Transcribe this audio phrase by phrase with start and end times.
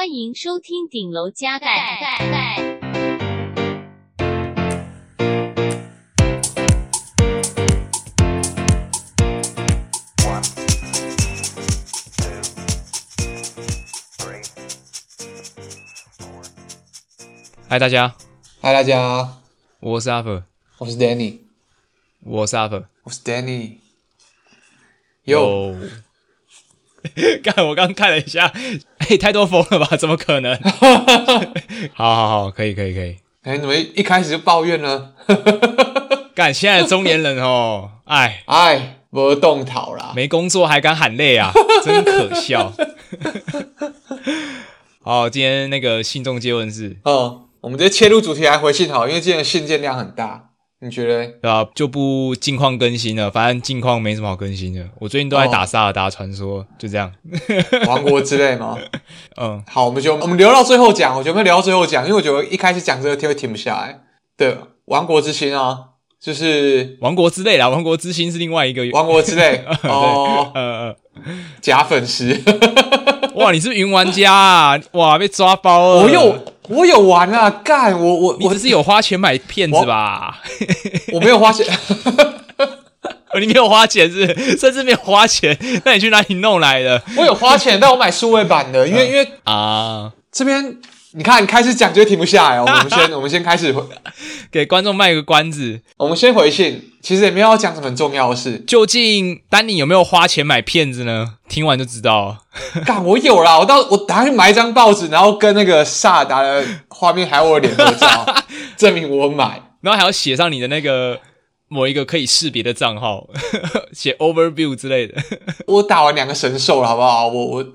[0.00, 1.66] 欢迎收听顶楼加盖。
[2.00, 2.56] 盖盖
[17.68, 18.16] 嗨，大家！
[18.62, 19.28] 嗨，大家！
[19.80, 20.42] 我是阿佛，
[20.78, 21.40] 我是 Danny，
[22.20, 23.76] 我是阿佛，我是 Danny。
[25.24, 25.76] 哟，
[27.42, 27.66] 干！
[27.66, 28.52] 我刚看了一下，
[28.98, 29.94] 哎，太多风了吧？
[29.98, 30.58] 怎么可能？
[31.94, 33.16] 好好好，可以可以可以。
[33.42, 35.12] 哎，怎么一开始就抱怨呢？
[36.34, 36.52] 干！
[36.52, 41.50] 现在的中年人哦，哎哎，不动讨啦，没工作还敢喊累啊，
[41.84, 42.72] 真可笑。
[45.02, 47.46] 好，今天那个信众接吻是，哦。
[47.62, 50.49] 我们直接切入主题来回信好，因为今天的信件量很大，
[50.82, 51.26] 你觉得？
[51.42, 54.82] 对啊，就不近况更新了，反正近况没什么好更新的。
[54.98, 57.12] 我最近都在打萨尔达传说，哦、就这样。
[57.86, 58.78] 王国之泪吗？
[59.38, 61.14] 嗯，好，我们就我们留到最后讲。
[61.14, 64.00] 我觉得我们留到最后讲，因为我觉得一开始讲这个天会停不下来。
[64.38, 65.78] 对，王国之心啊，
[66.18, 70.96] 就是王国之泪啦，王国之心是另外一个王国之泪 哦，
[71.60, 72.40] 假粉丝。
[73.34, 74.80] 哇，你是云玩家啊！
[74.92, 76.02] 哇，被抓包了。
[76.04, 76.38] 我有。
[76.70, 80.40] 我有玩啊，干我我我只是有花钱买片子吧？
[81.12, 81.66] 我，我没有花钱，
[83.40, 87.02] 你没有花钱是，是甚至没有花钱，那你去哪里弄来的？
[87.16, 90.76] 我有花钱，但我买数位版的，因为因为啊，这边
[91.12, 92.60] 你看，你开始讲就停不下来。
[92.62, 93.82] 我们先我们先开始回
[94.50, 96.86] 给观众卖个关子，我们先回信。
[97.02, 98.62] 其实也没有要讲什么重要的事。
[98.66, 101.36] 究竟丹尼有没有花钱买片子呢？
[101.48, 102.40] 听完就知道了。
[102.84, 108.36] 干，我有啦，我到我打算去买一张报纸，然后跟那个萨尔达的画面还有我的脸合照，
[108.76, 109.62] 证明我买。
[109.80, 111.18] 然后还要写上你的那个
[111.68, 113.26] 某一个可以识别的账号，
[113.94, 115.14] 写 overview 之类的。
[115.66, 117.28] 我打完两个神兽了，好不好？
[117.28, 117.66] 我我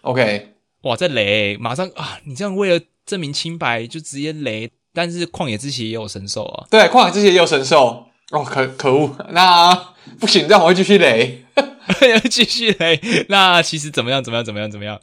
[0.00, 0.51] OK。
[0.82, 2.18] 哇，在雷，马上啊！
[2.24, 4.70] 你这样为了证明清白，就直接雷。
[4.94, 6.66] 但是旷野之息也有神兽啊。
[6.70, 8.06] 对，旷野之息也有神兽。
[8.30, 9.14] 哦，可可恶！
[9.30, 9.74] 那
[10.18, 13.26] 不行，这样我会继续雷，要 继续雷。
[13.28, 14.22] 那其实怎么样？
[14.22, 14.44] 怎么样？
[14.44, 14.70] 怎么样？
[14.70, 15.00] 怎么样？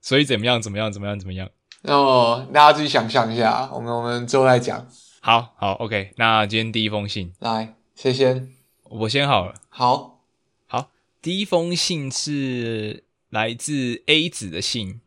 [0.00, 0.60] 所以怎么样？
[0.60, 0.92] 怎么样？
[0.92, 1.18] 怎么样？
[1.18, 1.48] 怎么样？
[1.82, 3.68] 哦，大家自己想象一下。
[3.72, 4.86] 我们我们之后再讲。
[5.20, 6.12] 好好，OK。
[6.16, 8.48] 那今天第一封信，来，谁先？
[8.84, 9.54] 我先好了。
[9.68, 10.20] 好，
[10.66, 15.00] 好，第一封信是来自 A 子的信。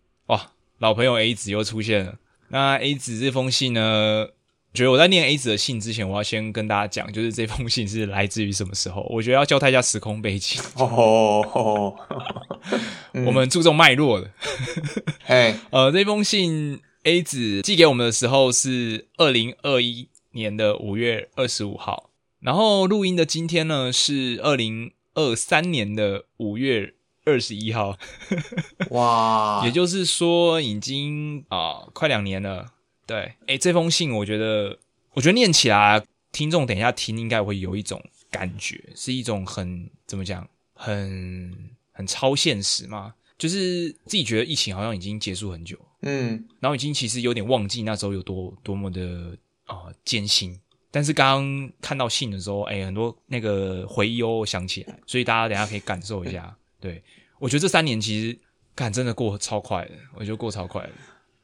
[0.79, 2.16] 哇，老朋友 A 子又出现了。
[2.50, 4.29] 那 A 子这封信呢？
[4.72, 9.01] 觉得我在念 A 子的信之前，我要先跟大家讲，就是这封信是来自于什么时候？
[9.09, 10.62] 我觉得要交代一下时空背景。
[10.75, 11.95] 哦哦，
[13.25, 14.31] 我们注重脉络的。
[15.23, 26.94] 嘿， 呃，这封信 A 子寄给我们的时候是二零二一年的五月二十五号，然后录音的今天呢是二零二三年的五月
[27.29, 27.97] 二十一号。
[28.90, 32.73] 哇， 也就是说已经啊、呃、快两年了。
[33.06, 34.78] 对，哎，这封信我觉得，
[35.13, 49.35] 我觉得念起来，听众等一下听应该会有一种感觉，是一种很怎么讲，很很超现实嘛，就是自己觉得疫情好像已经结束很久，嗯，然后已经其实有点忘记那时候有多多么的
[49.66, 50.59] 啊、呃、艰辛，
[50.91, 56.56] 但是刚刚看到信的时候，哎，很多那个回忆又想起来，所以大家等一下可以感受一下。
[56.79, 57.01] 对，
[57.40, 58.38] 我觉得这三年其实
[58.76, 60.90] 感真的过超快的，我觉得过超快的，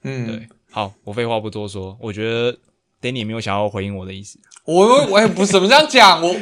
[0.03, 0.47] 嗯，对。
[0.71, 1.97] 好，我废话不多说。
[2.01, 2.57] 我觉得
[3.01, 4.37] Danny 没有想要回应我的意思。
[4.65, 6.27] 我我也不是怎么这样讲，我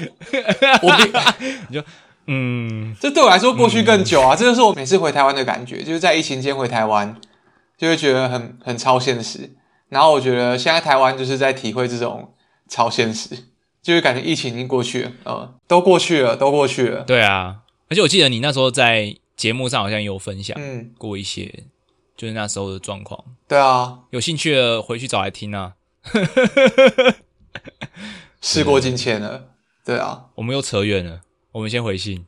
[0.82, 0.98] 我
[1.68, 1.84] 你就
[2.26, 4.34] 嗯，这对我来说过去更久啊。
[4.34, 7.16] 嗯、这就是我每次回台湾的感觉，就是在疫情间回台湾，
[7.78, 9.52] 就会觉得很很超现实。
[9.90, 12.34] 然后我觉得现在台湾就是在体会这种
[12.68, 13.38] 超现实，
[13.84, 17.04] 就是感觉疫情已经过去了，嗯，都过去了，都过去了。
[17.04, 17.58] 对啊，
[17.90, 20.58] 而且我记得你那时候在节目上好像有分享
[20.98, 21.54] 过一些。
[21.58, 21.70] 嗯
[22.16, 23.22] 就是那时候的状况。
[23.48, 25.74] 对啊，有兴趣的回去找来听啊。
[28.40, 29.50] 事过境迁了，
[29.84, 30.26] 对啊。
[30.36, 32.24] 我们又扯远了，我们先回信。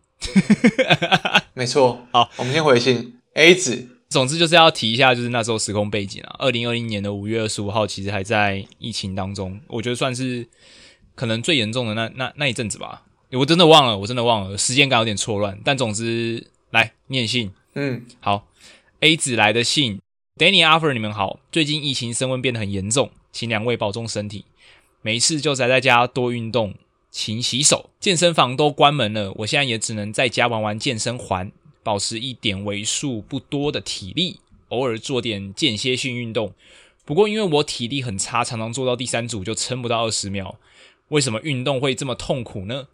[1.53, 3.19] 没错，好，我们先回信。
[3.35, 6.35] A 子，总之就是要提一下，就是那时候时空背景啊。
[6.39, 10.50] 二零二零年的五月二十五号，其实还在疫情当中，我觉得算是
[11.13, 13.03] 可能最严重的那那那一阵子吧。
[13.31, 15.59] 我真的忘了，我真的忘了，时间感有点错乱。
[15.63, 17.54] 但总之，来念信。
[17.75, 18.48] 嗯，好。
[19.00, 20.01] A 子来的信
[20.36, 21.39] Danny，after 你们好。
[21.50, 24.44] 最近疫情升温变得很严重，请两位保重身体。
[25.01, 26.74] 没事就宅在家多运动，
[27.10, 27.92] 勤洗手。
[28.01, 31.50] 健身房都关门了，我现在也只能在家玩玩健身环，
[31.81, 36.54] 保持一点为数不多的体力，偶尔做点间歇性运动。
[37.06, 40.57] 不过因为我体力很差，常常做到第三组就撑不到二十秒。
[41.10, 42.88] 为什么运动会这么痛苦呢？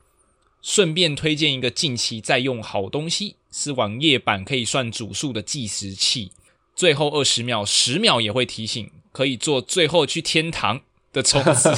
[0.61, 3.35] 顺便推荐一个近期在用好东西。
[3.53, 6.31] 是网页版可以算主数的计时器，
[6.73, 10.79] 最后二十秒、十秒也会提醒，可以做最后去天堂
[11.11, 11.69] 的冲刺。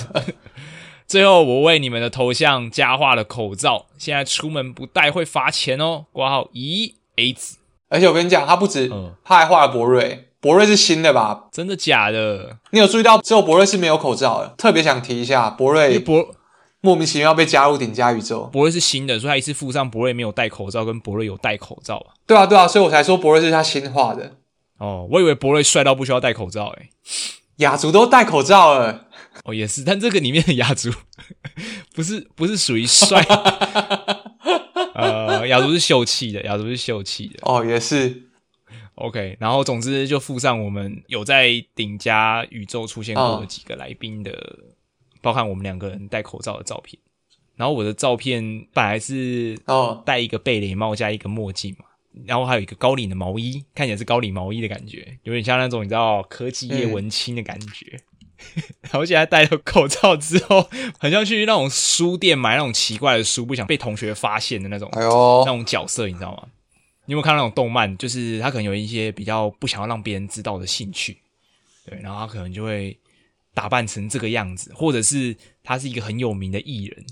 [1.08, 6.06] 最后，我为你们的头像加画了口罩，现在出门不戴会罚钱哦。
[6.12, 7.58] 挂号咦 A 子，
[7.90, 11.48] 而且我跟你讲，他不止，嗯他还画了博瑞，博瑞是新的吧？
[11.52, 12.60] 真的假的？
[12.70, 14.54] 你有注意到只有博瑞是没有口罩的？
[14.58, 16.34] 特别想提一下，博瑞博
[16.86, 18.44] 莫名其妙被加入顶加宇宙。
[18.52, 22.12] 博瑞是新的，所以他一次附上博瑞没有戴口罩，跟博瑞有戴口罩啊。
[22.28, 24.36] 对啊，对啊，所以我才说博瑞是他新画的。
[24.80, 26.90] 哦，我以为博瑞帅到不需要戴口罩诶。
[27.58, 29.06] 雅族都戴口罩了。
[29.46, 30.92] 哦，也是，但这个里面的雅族
[31.96, 33.22] 不是不是属于帅，
[34.94, 37.40] 呃，亚族是秀气的，雅族是秀气的。
[37.44, 38.24] 哦，也是。
[38.96, 44.73] OK，然后总之就附上我们有在顶加宇宙出现过的几个来宾的，哦、
[45.24, 47.00] 包含我们两个人戴口罩的照片。
[47.56, 51.86] 然后我的照片本来是哦戴一个贝雷帽加一个墨镜嘛，
[52.26, 58.00] 然后还有一个高领的毛衣，看起来是高领毛衣的感觉，有点像那种你知道科技业文青的感觉。
[58.56, 60.68] 嗯、 然后现在戴了口罩之后，
[61.00, 66.48] 很像去那种书店买那种奇怪的书，不想被同学发现的那种，哎呦，那种角色，你知道吗？
[67.06, 67.96] 你有没有看到那种动漫？
[67.98, 71.18] 就是他可能有一些比较不想要让别人知道的兴趣，
[71.86, 72.98] 对，然后他可能就会
[73.54, 77.06] 打扮成这个样子，或者是他是一个很有名的艺人。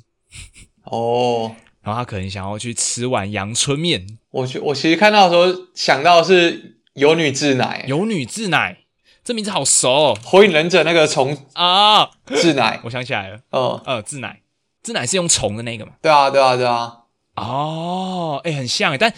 [0.86, 4.20] 哦，然后他可能想要去吃碗阳春面。
[4.32, 8.80] 我去我其实看到的时候想到的是有女自奶，有女自奶，
[9.24, 14.42] 这名字好熟哦，火影忍者那个虫啊，自奶，我想起来了，哦，呃，自奶，
[14.82, 15.94] 自奶是用虫的那个嘛？
[16.02, 17.00] 对啊，对啊，对啊，
[17.36, 19.14] 哦，哎，很像，但。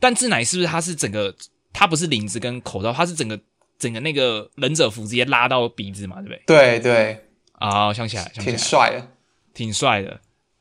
[0.00, 1.32] 但自奶是不是他是整个，
[1.72, 3.38] 他不是领子跟口罩，他是整个
[3.82, 6.42] 整个那个忍者服直接拉到鼻子嘛，对不对？
[6.46, 7.24] 对对
[7.54, 9.08] 啊，想起来，想起来，挺帅的，
[9.52, 10.20] 挺帅的。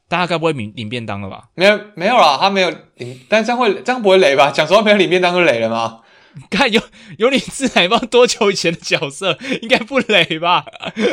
[0.09, 1.49] 大家该不会领领便当了吧？
[1.53, 4.49] 没有没有啦，他没有领，但这样会这样不会雷吧？
[4.49, 5.99] 讲实话，没有领便当就雷了吗？
[6.49, 6.81] 看有
[7.19, 10.65] 有你自奶不知道多久以前的角色，应该不雷吧？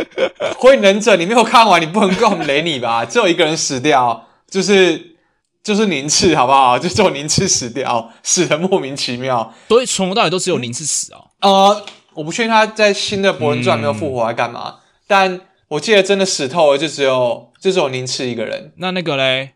[0.59, 3.05] 火影忍者你没有看完，你不能够雷你吧？
[3.07, 5.19] 只有一个人死掉，就是。
[5.61, 6.79] 就是宁次好不好？
[6.79, 9.53] 就只有宁次死掉，死的莫名其妙。
[9.69, 11.29] 所以从头到尾都只有宁次死哦。
[11.43, 11.85] 呃，
[12.19, 18.73] 我不确定他在新的《博人传》没有复活还干嘛，嗯、但我记得真的死透了，就只有就只有宁次一个人。
[18.79, 19.51] 那那个嘞？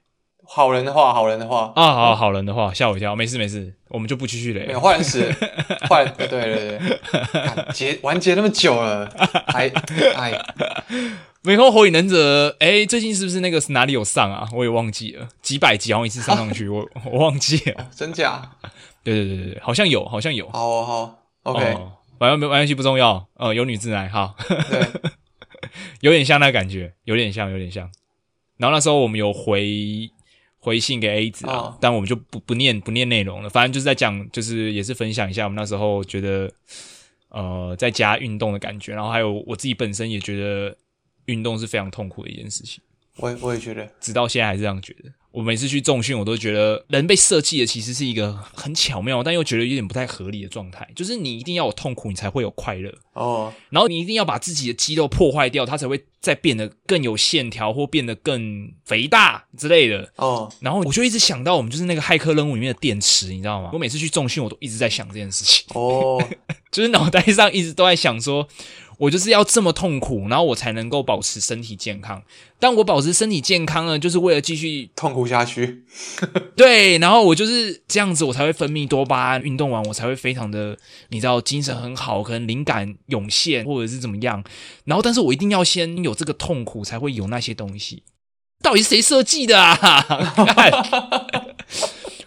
[0.45, 3.17] 好人的话，好人的话啊，好好人的话，吓我一跳。
[3.17, 4.65] 没事没事，我们就不继续了。
[4.67, 5.35] 没有坏人死了，
[5.91, 9.11] 坏人对对对，结完结那么久了，
[9.49, 9.69] 还
[10.15, 10.41] 哎。
[11.45, 14.49] 没看火影忍者，哎，最近是不是那个是哪里有上啊？
[14.55, 18.41] 我也忘记了，几百集好像一次上上去， 我我忘记了，真假？
[19.03, 20.49] 对对对对，好像有，好像有。
[20.51, 21.77] 好哦好，OK，
[22.23, 23.29] 反正没关系，不重要。
[23.35, 24.37] 呃，有女自来哈，
[24.71, 24.87] 对，
[26.03, 27.91] 有点像那感觉，有点像，有点像。
[28.59, 30.09] 然后那时候我们有回
[30.59, 36.49] 回信给 A 子啊，但我们就不不念不念内容了，反正就是在讲，就是也是分享一下我们那时候觉得
[37.31, 40.77] 呃在家运动的感觉，然后还有我自己本身也觉得。
[41.27, 42.83] 运动是非常痛苦的一件事情，
[43.19, 45.13] 我也我也觉得，直到现在还是这样觉得。
[45.33, 50.87] 我每次去重训，我都觉得人被设计的其实是一个很巧妙，但又觉得有点不太合理的状态。
[50.95, 53.53] 就是你一定要有痛苦，你才会有快乐哦。
[53.71, 60.53] 然后你一定要把自己的肌肉破坏掉，它才会再变得更有线条或变得更肥大之类的哦。
[60.61, 63.71] 然后我就一直想到我们就是那个骇客任务里面的电池，你知道吗？
[63.73, 66.23] 我每次去重训，我都一直在想这件事情哦，
[66.71, 68.47] 就是脑袋上一直都在想说。
[69.03, 72.23] 我就是要这么痛苦，然后我才能够保持身体健康。
[72.61, 75.85] 但我保持身体健康呢，就是为了继续痛苦下去。
[76.55, 79.43] 对，然后我就是这样子，我才会分泌多巴胺。
[79.43, 80.79] 运动完，我才会非常的，
[81.09, 84.45] 你知道，精神很好，可能灵感涌现，或者是怎么样。
[84.85, 88.05] 然后，但是我一定要先有这个痛苦，才会有那些东西。
[88.63, 90.07] 到底是谁设计的啊？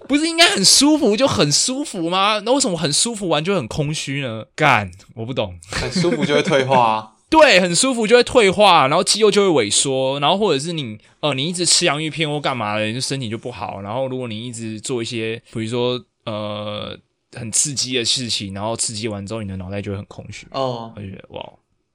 [0.07, 2.39] 不是应该很舒服就很舒服吗？
[2.45, 4.45] 那为什么很舒服完就很空虚呢？
[4.55, 5.59] 干，我不懂。
[5.71, 7.12] 很舒服就会退化啊。
[7.29, 13.81] 对，很舒服就会退化，然后肌肉就会萎缩，然后或者是你呃，你一直吃洋芋片或干嘛的，就身体就不好。
[13.81, 16.97] 然后如果你一直做一些，比如说呃
[17.33, 20.47] 很刺激的事情，然后刺激完之后，你的脑袋就会很空虚。
[20.51, 21.43] 哦，我就觉得哇，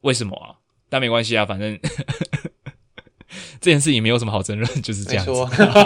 [0.02, 0.58] 为什么啊？
[0.88, 1.78] 但没关系啊，反正。
[3.60, 5.32] 这件事情没有什么好争论，就是这样子。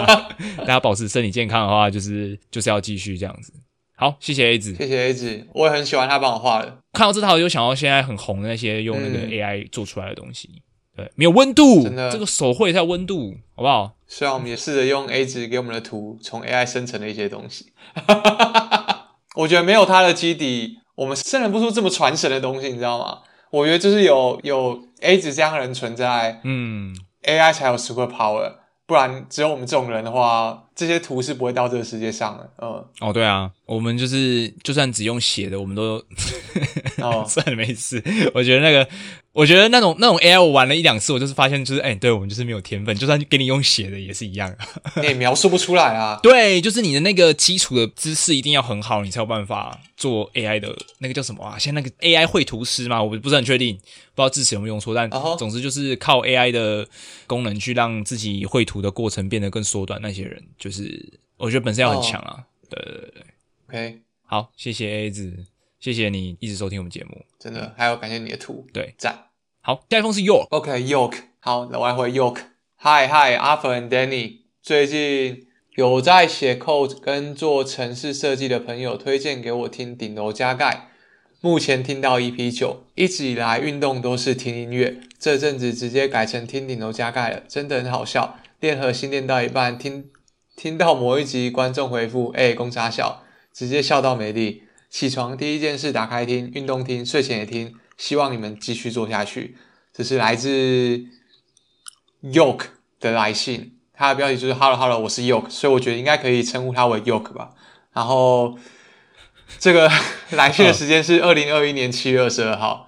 [0.59, 3.53] 大家保持身体健康的话，就是就是要继续这样子。
[3.97, 6.79] 好，谢谢 A 子，谢谢 A 子，我也很喜欢他帮我画的。
[6.91, 10.49] 看到这套，就想到现在很红的那些用那个 AI 做出来的东西，
[10.97, 13.95] 嗯、对，没有温度，真的，这个手绘才有温度，好不好？
[14.05, 17.71] 虽然我们也试着用 A 子给我们的图从 AI 生成的一些东西，
[19.35, 23.19] 我觉得没有它的基底，我们生成不出这么传神的东西，你知道吗？
[23.51, 26.93] 我觉得就是有有 A 子这样的人存在，嗯。
[27.25, 28.53] AI 才有 super power，
[28.85, 32.49] 不然只有我们这种人的话，这些图是不会到这个世界上的。
[32.61, 36.03] 嗯，哦，对啊，我们就是就算只用写的，我们都
[36.97, 38.03] 哦 算了没事。
[38.33, 38.87] 我觉得那个。
[39.35, 44.49] 我觉得那种那种 AI 我玩了一两次，我就是发现就是哎、欸，对我们就是没有天分，就算给你用写的也是一样，
[44.95, 46.17] 你 也描述不出来啊。
[46.23, 51.59] 对，就是你的那个基础的知识一定要很好，你才有办法做 AI 的那个叫什么啊？
[51.59, 56.87] 现在那个 AI 绘图师嘛，我不是很确定，不知道字词有没有用错，但总之就是靠 AI 的
[57.27, 59.99] 功能去让自己绘图的过程变得更缩短。
[60.01, 62.35] 那些人就是我觉得本身要很强啊。
[62.37, 62.69] Oh.
[62.69, 63.23] 对对对对
[63.67, 65.45] ，OK，好，谢谢 A 子。
[65.85, 69.25] 谢谢你一直收听我们节目，真的，还有感谢你的图，对，赞。
[69.61, 80.89] 好，下一封是 York，OK，York，、okay, 好，那我来回 York，Hi Hi，Arthur and Danny，最近有在写 code 跟做城市设计的朋友推荐给我听顶楼加盖，
[81.39, 88.39] 目前听到 EP 九，一直以来运动都是听音乐，这阵子直接改成听顶楼加盖了，真的很好笑。
[88.59, 90.09] 练核心练到一半，听
[90.55, 93.23] 听到某一集观众回复，哎、欸，公差笑，
[93.53, 94.63] 直接笑到没力。
[94.95, 97.75] 起床第一件事打开听，运动听，睡前也听。
[97.97, 99.57] 希望你们继续做下去。
[99.91, 101.03] 这是来自
[102.23, 102.67] Yoke
[103.01, 107.49] 的来信，他的标题就是 “Hello Hello，我是 Yoke”，所以我觉得应该可以称呼他为 Yoke 吧。
[107.91, 108.57] 然后
[109.59, 109.91] 这个
[110.29, 112.87] 来信的时间是二零二一年七月二十二号，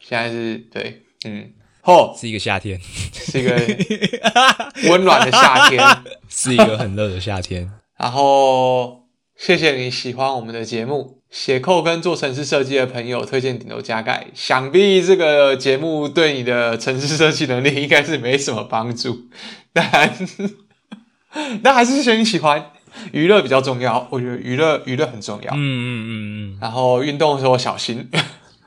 [0.00, 2.80] 现在是对，嗯，哦，是一个夏天，
[3.12, 3.54] 是一个
[4.88, 5.78] 温暖的夏天，
[6.26, 7.70] 是一个很热的夏天。
[7.98, 9.04] 然后
[9.36, 11.20] 谢谢你喜欢我们的节目。
[11.34, 19.22] 写扣跟做城市设计的朋友推荐顶楼加盖，想必这个节目对你的城市设计能力应该是没什么帮助，
[19.72, 20.12] 但
[21.62, 22.70] 那还是选你喜欢，
[23.10, 25.52] 娱乐比较重要，我觉得娱乐娱乐很重要。
[25.54, 26.10] 嗯嗯嗯
[26.52, 26.58] 嗯。
[26.60, 28.08] 然后运动的时候小心，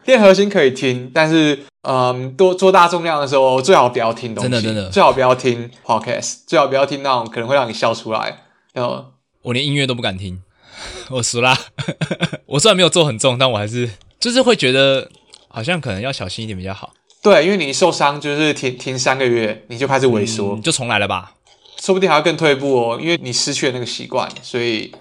[0.03, 8.41] 练核心可以听，但是嗯，多做大重量的时候最好不要听东西，真的真的最好不要听 podcast，最好不要听那种可能会让你笑出来。
[8.73, 10.41] 然后我连音乐都不敢听。
[11.09, 11.57] 我输啦！
[12.47, 15.09] 我虽然没有做很重，但我还是就是会觉得
[15.47, 16.93] 好像可能要小心一点比较好。
[17.21, 21.33] 对，因为你一受伤就是停停三个月，你就开始萎缩，嗯，就重来了吧？
[21.81, 24.29] 说不定还要更退步哦，因为你失去了那个习惯。
[24.41, 24.93] 所以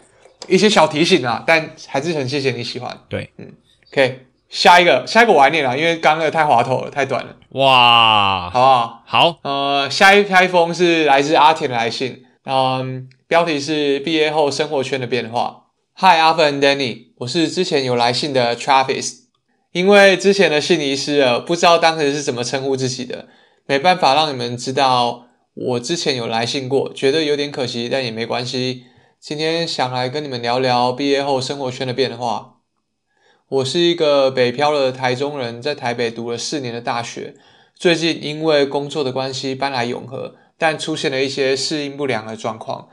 [0.48, 2.98] 一些小提醒啊，但还是很谢谢你喜欢。
[3.08, 3.52] 对，嗯
[3.92, 7.36] ，OK，下一个，下一个我来念了，因为刚刚那个太滑头了，太短了。
[7.50, 9.02] 哇，好不好？
[9.04, 15.62] 好，呃，下一开封是来自阿田的来信，嗯，标题是毕业后生活圈的变化。
[15.98, 19.20] Hi, Arthur and Danny，我是之前有来信的 Travis。
[19.72, 23.28] 因为之前的信遗失了，不知道当时是怎么称呼自己的，
[23.64, 28.84] 没办法让你们知道我之前有来信过，觉得有点可惜，但也没关系。
[29.18, 32.56] 今天想来跟你们聊聊毕业后生活圈的变化。
[33.48, 37.34] 我是一个北漂的台中人，在台北读了四年的大学，
[37.74, 42.90] 最近因为工作的关系搬来永和，但出现了一些适应不良的状况。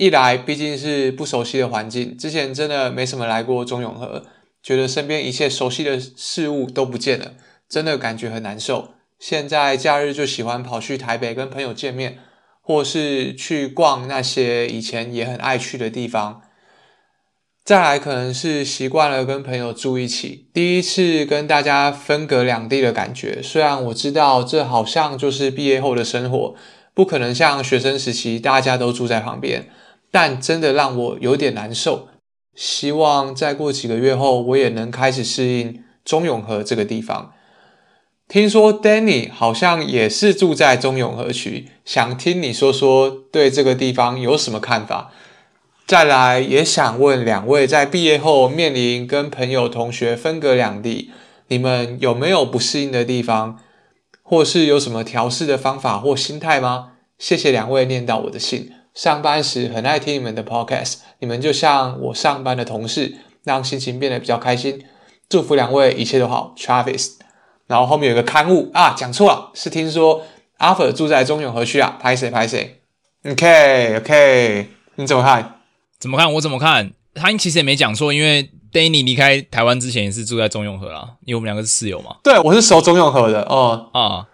[0.00, 4.24] 一来毕竟是不熟悉的环境，之前真的没什么来过中永和，
[4.62, 7.34] 觉得身边一切熟悉的事物都不见了，
[7.68, 8.94] 真的感觉很难受。
[9.18, 12.18] 现在假日就喜欢跑去台北跟朋友见面，
[12.62, 16.40] 或是去逛那些以前也很爱去的地方。
[17.62, 23.42] 再来可能是习惯了跟朋友住一起，第一次跟大家分隔两地的感觉。
[23.42, 26.54] 虽然我知道这好像就是毕业后的生活，
[26.94, 29.68] 不可能像学生时期大家都住在旁边。
[30.10, 32.08] 但真的让我有点难受，
[32.54, 37.32] 希望再过几个月后，我也能开始适应中永和这个地方。
[38.28, 45.12] 听说 Danny 好像也是住在中永和区，想听你说说对这个地方有什么看法。
[45.86, 51.10] 再来也想问两位，在毕业后面临跟朋友、同学分隔两地，
[51.48, 53.58] 你们有没有不适应的地方，
[54.22, 56.92] 或是有什么调试的方法或心态吗？
[57.18, 58.70] 谢谢两位念到我的信。
[58.94, 64.84] 上班时很爱听你们的 podcast，你们就像我上班的同事，让心情变得比较开心。
[65.28, 67.12] 祝福两位一切都好，Travis。
[67.66, 70.22] 然后后面有个刊物啊，讲错了，是听说
[70.58, 72.80] Arthur 住在中永和区啊，拍谁拍谁。
[73.24, 75.60] OK OK，你怎么看？
[76.00, 76.32] 怎么看？
[76.34, 76.92] 我怎么看？
[77.14, 82.16] 他其实也没讲错，因为 Danny 离开台湾之前也是住在中永和啦，因为我们两个是室友嘛。
[82.24, 84.26] 对，我是熟中永和的哦啊。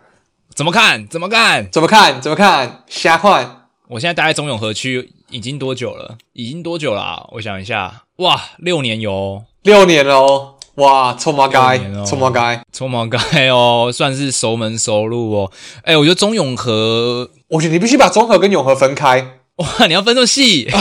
[0.54, 1.06] 怎么看？
[1.06, 1.70] 怎么看？
[1.70, 2.18] 怎么看？
[2.22, 2.84] 怎么看？
[2.86, 3.55] 瞎换。
[3.88, 6.18] 我现在待在中永和区已经多久了？
[6.32, 7.26] 已经多久了啊？
[7.32, 10.54] 我想一下，哇，六年有六年哦！
[10.74, 15.52] 哇，臭毛该，臭毛该，臭毛该哦， 算是熟门熟路哦。
[15.82, 19.38] 哎，我觉得中永和，我觉得你必须把中和跟永和分开。
[19.56, 20.68] 哇，你要分这么细？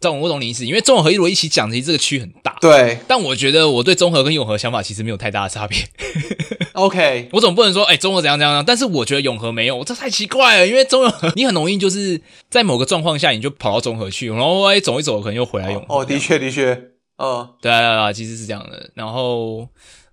[0.00, 2.56] 懂我懂你意思，因为中永和如果一起讲，其实这个区很大。
[2.60, 5.78] 对，但我觉得我对中和跟永和想法其实没有太大的差别。
[6.74, 10.66] OK，我总不能说，哎、欸，中和怎样怎样，但是我觉得永和没有，这太奇怪了。
[10.68, 15.98] 因为中和你很容易就是在某个状况下，你就跑到中和去，然后哎、欸、走一走，可能又回来永和。
[16.00, 16.72] 哦，的确的确，
[17.16, 18.90] 嗯，对啊对啊，其实是这样的。
[18.94, 19.66] 然后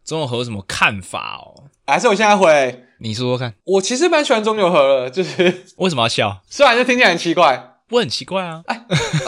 [0.04, 1.66] 中和有什么看法哦？
[1.86, 3.54] 还是我现在回你说说看。
[3.66, 6.42] 我其实蛮喜欢中永和的，就是为什么要笑？
[6.50, 7.75] 虽然就听起来很奇怪。
[7.92, 8.86] 我很奇怪啊，哎，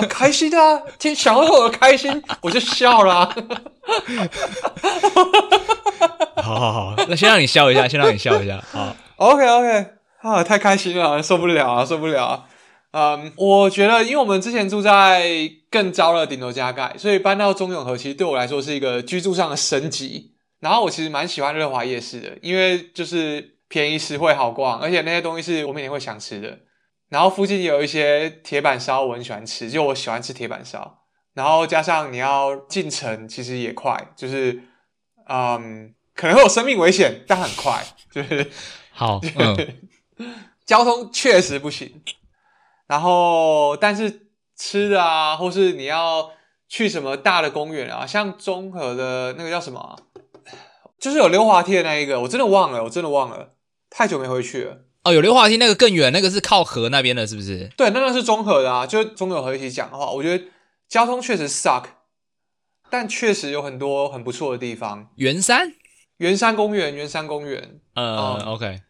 [0.10, 3.36] 开心的啊，听想到我的开心， 我就笑了、啊。
[6.38, 8.64] 好好好，那先让你笑一下， 先让你笑一下。
[8.72, 9.86] 好，OK OK，
[10.22, 12.46] 啊，太开心了，受不了啊，受不了啊。
[12.92, 15.28] 嗯，我觉得，因为我们之前住在
[15.70, 20.32] 更糟的顶楼加盖，所以搬到中永和，其实对我来说是一个居住上的升级。
[20.60, 26.58] 然后我其实蛮喜欢乐华夜市的，因为就是便宜实惠好逛，而且那些东西是我每天会想吃的。
[27.10, 31.04] 然后附近有一些铁板烧，我很喜欢吃，就我喜欢吃铁板烧。
[31.34, 34.64] 然后加上你要进城，其实也快，就是
[35.28, 38.50] 嗯，可能会有生命危险，但很快，就是
[38.92, 39.22] 好。
[39.36, 39.88] 嗯、
[40.66, 42.02] 交通确实不行。
[42.88, 46.32] 然后，但是吃的啊，或是你要
[46.68, 49.98] 去什么大的公园啊，像综合的那个叫什么，
[51.00, 53.54] 就是有溜滑梯的那一个，我真的忘了，我真的忘了，
[53.90, 54.87] 太久没回去了。
[55.08, 57.70] 哦，有溜滑梯，那个更远，那个是靠河那边的，是不是？
[57.78, 60.44] 对，那个是中和的啊，就中永和一起讲的话，我觉得
[60.90, 61.84] 交通确实 suck，
[62.90, 65.08] 但确实有很多很不错的地方。
[65.16, 65.72] 圆山，
[66.18, 68.82] 圆山公园，圆山公园，嗯，嗯，OK。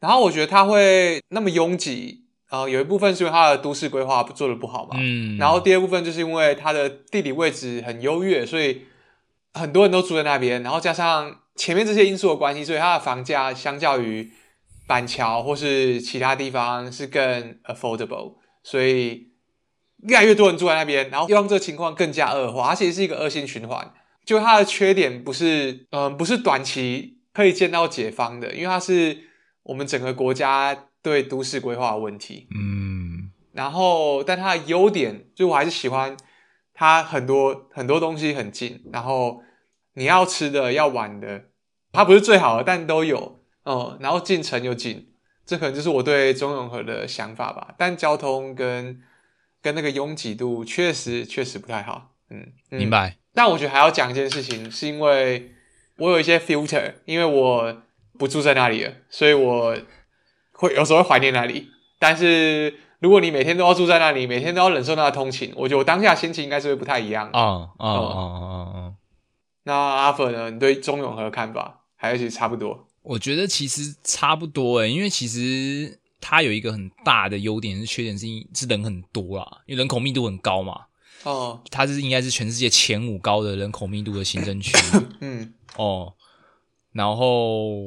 [0.00, 5.38] 然后我觉得它会那么拥挤，呃，有一部分是因为它的都市规划做的不好嘛，嗯。
[5.38, 8.86] 然后第二部分就是因为它的地理位置很优越，所以
[9.54, 14.32] 很多人都住在那边，然后加上前面这些因素的关系，所以它的房价相较于。
[14.90, 17.22] 板桥或是其他地方是更
[17.62, 19.28] affordable，所以
[20.02, 23.94] 越来越多人住在那边，然后让这个情况更加恶化，而且是一个恶性循环。
[24.24, 29.16] 就它的缺点不是，嗯、呃，不是短期可以见到解方的，因为它是
[29.62, 32.48] 我们整个国家对都市规划的问题。
[32.52, 36.16] 嗯，然后但它的优点，就我还是喜欢
[36.74, 39.40] 它很多很多东西很近，然后
[39.94, 41.44] 你要吃的要玩的，
[41.92, 43.39] 它不是最好的，但都有。
[43.64, 45.12] 哦，然后进城又近，
[45.44, 47.74] 这可能就是我对中永和的想法吧。
[47.76, 49.00] 但交通跟
[49.60, 52.12] 跟那个拥挤度确实确实不太好。
[52.30, 53.16] 嗯，嗯明白。
[53.34, 55.52] 但我觉得还要讲一件事情，是因为
[55.98, 57.82] 我有一些 filter，因为我
[58.18, 59.76] 不住在那里了，所以我
[60.52, 61.68] 会有时候会怀念那里。
[61.98, 67.28] 但是如果你每天都要住在那里，每天都要忍受那个通勤，我觉得我当下心情应该是会不太一样。
[67.32, 68.94] 哦哦哦哦哦。
[69.64, 70.50] 那阿粉呢？
[70.50, 72.88] 你对中永和的看法还是其实差不多？
[73.10, 80.82] 我觉得其实差不多诶，因为其实它有一个很大的优点，是缺点是是人很多啦，因为人口密度很高嘛。
[81.24, 84.72] 哦，它是应该是全世界前五高的人口密度的行政区。
[85.18, 86.14] 嗯， 哦，
[86.92, 87.80] 然后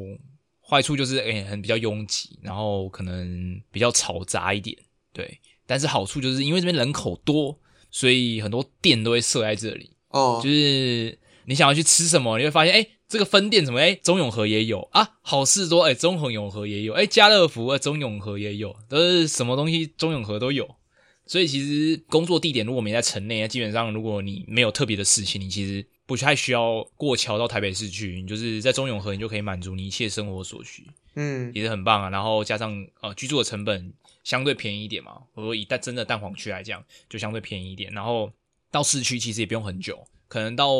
[0.61, 4.77] 坏处就是诶很比较拥挤，然后可能比较嘈杂一点。
[5.13, 7.57] 对，但是好处就是因为这边人口多，
[7.89, 9.95] 所以很多店都会设在这里。
[10.09, 13.79] 哦，就是你想要去吃什么，你会发现诶这个分店怎么？
[13.79, 19.85] 哎，中永和也有啊，好事多哎，中和永和也有，哎，家乐福哎，中永和也有，都是什么东西？
[19.85, 20.67] 中永和都有。
[21.27, 32.09] 所以其实工作地点如果没在城内，基本上如果你没有特别的事情，你其实不太需要过桥到台北市去，你就是在中永和，你就可以满足你一切生活所需，嗯，也是很棒啊。
[32.09, 37.91] 然后加上呃居住的成本相对便宜一点嘛，或者说以但真的蛋黄区来讲，就相对便宜一点。
[37.93, 38.31] 然后
[38.71, 40.03] 到市区其实也不用很久。
[40.33, 40.73] 可能到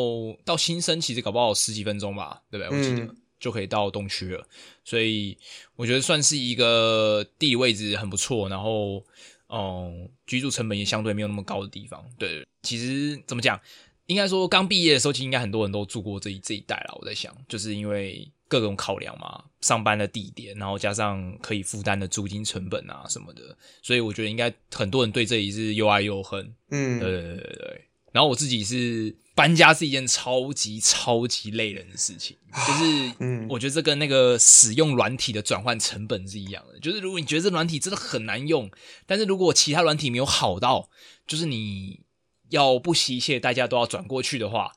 [0.44, 2.76] 到新生其实搞不好十几分钟吧，对不对？
[2.76, 4.44] 我记得、嗯、就可以到东区了，
[4.84, 5.38] 所以
[5.76, 9.00] 我觉得算是一个地理位置很不错，然后
[9.48, 12.04] 嗯，居住成本也相对没有那么高的地方。
[12.18, 13.60] 对，其实怎么讲，
[14.06, 16.98] 应该说刚毕业的时候，其实应该很多人都住过这一这一带了。
[17.00, 26.52] 我在想，就是因为各种考量嘛，上班的地点，然后加上可以负担的租金成本啊什么的，所以我觉得应该很多人对这里是又爱又恨。
[26.70, 27.84] 嗯，对对对对对。
[28.14, 36.78] 然后我自己是搬家是一件超级超级累人的事情，就是，嗯，我觉得这跟那个使用软体的转换成本是一样的。
[36.78, 38.70] 就是如果你觉得这软体真的很难用，
[39.04, 40.88] 但是如果其他软体没有好到，
[41.26, 42.02] 就是你
[42.50, 44.70] 要不惜一切代价都要转过去的话，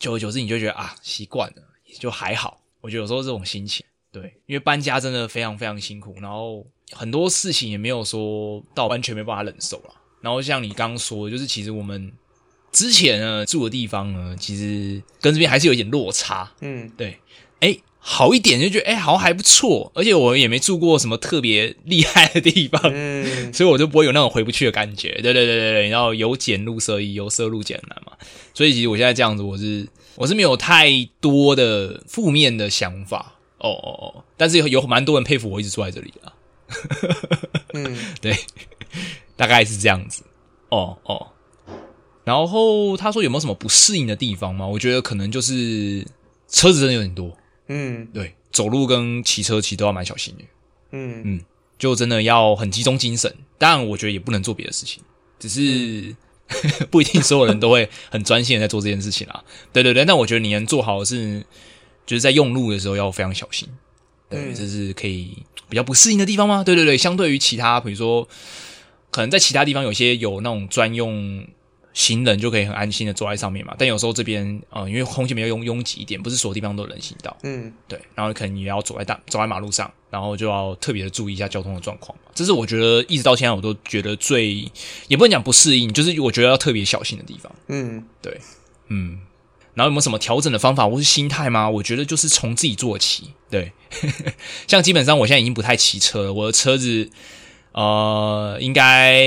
[0.00, 2.60] 久而久之你就觉得啊，习惯了也就还好。
[2.80, 9.94] 我觉得有时候这种心情，对，因为搬家真的非常非常辛苦，然后很多事情也没有说到完全没办法忍受了。
[10.20, 12.12] 然后像你刚刚说，就是其实我们。
[12.72, 16.52] 之前呢住的地方呢，其实跟这边还是有一点落差。
[16.60, 17.18] 嗯，对，
[17.60, 25.10] 哎，好一点就觉得哎，好像还不错，而且我也没住过什么特别厉害的地方，嗯， 所以我就不会有那种回不去的感觉。
[25.22, 28.12] 对对对对对，然后由俭入奢易，由奢入俭难嘛。
[28.54, 33.34] 所以其实我现在这样子，我是我是没有太多的负面的想法。
[33.58, 36.32] 哦哦哦，但是有有蛮多人佩服我一直住在这里啊。
[37.74, 38.34] 嗯， 对，
[39.36, 40.22] 大概是这样子。
[40.70, 41.26] 哦哦，
[42.30, 44.64] 然后他说有没有什么不适应的地方吗？
[44.64, 46.06] 我觉得可能就是
[46.48, 47.36] 车子真的有点多。
[47.66, 50.44] 嗯，对，走路跟骑车其实都要蛮小心的。
[50.92, 51.40] 嗯嗯，
[51.76, 53.34] 就真的要很集中精神。
[53.58, 55.02] 当然，我觉得也不能做别的事情，
[55.40, 59.42] 只是、嗯、 不一定所有人都会很专心的在做这件事情啊。
[59.72, 61.44] 对对对，但我觉得你能做好的是，
[62.06, 63.68] 就是在用路的时候要非常小心。
[64.28, 65.36] 对，嗯、这是可以
[65.68, 66.62] 比较不适应的地方吗？
[66.62, 68.28] 对对对，相对于其他，比如说
[69.10, 71.44] 可能在其他地方有些有那种专用。
[71.92, 82.16] 行人就可以很安心的坐在上面嘛，但有时候这边呃，因为空气比较拥拥挤一点，不是所有地方都有人行道，嗯，对，然后可能也要走在大走在马路上，然后就要特别的注意一下交通的状况。
[82.32, 84.70] 这是我觉得一直到现在我都觉得最
[85.08, 87.52] 也不能讲不适应，就是我觉得要特别小心的地方。
[87.66, 88.40] 嗯，对，
[88.88, 89.18] 嗯，
[89.74, 91.68] 然后有没有什么调整的方法或是心态吗？
[91.68, 93.32] 我觉得就是从自己做起。
[93.50, 93.72] 对，
[94.68, 97.10] 像基本上我现在已经不太骑车了，我的车子
[97.72, 99.18] 呃，应该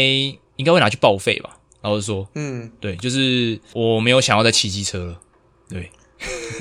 [0.56, 1.58] 应该会拿去报废吧。
[1.84, 5.20] 然后就说，嗯，对，就是我没有想要再骑机车了，
[5.68, 5.92] 对，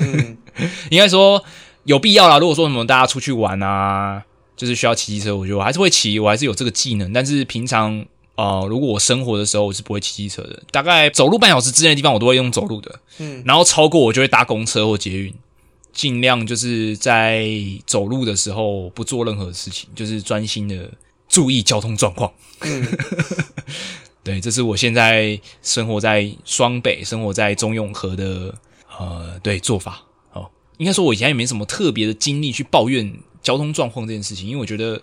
[0.01, 0.37] 嗯，
[0.91, 1.41] 应该说
[1.85, 2.37] 有必要啦。
[2.39, 4.21] 如果说什么大家出去玩啊，
[4.57, 7.13] 就是需要骑机车，我觉得我还是会骑，我还是有这个技能。
[7.13, 8.05] 但是平常
[8.35, 10.61] 呃，如果我生活的时候，我是不会骑机车的。
[10.71, 15.33] 大概走路半小时之内的地方，我都会用走路的，嗯，然后超过我就会搭公车或捷运，
[15.93, 17.47] 尽量就是在
[17.85, 20.91] 走路的时候不做任何事情，就是专心的
[21.29, 22.33] 注意交通状况。
[22.61, 22.85] 嗯
[24.23, 28.55] 对，这是我现在生活在双北、生活在中永和的
[28.97, 30.01] 呃，对做法。
[30.31, 35.01] 哦，应该说我以前也没什么特别的经历去抱怨交通状况这件事情，因为我觉得，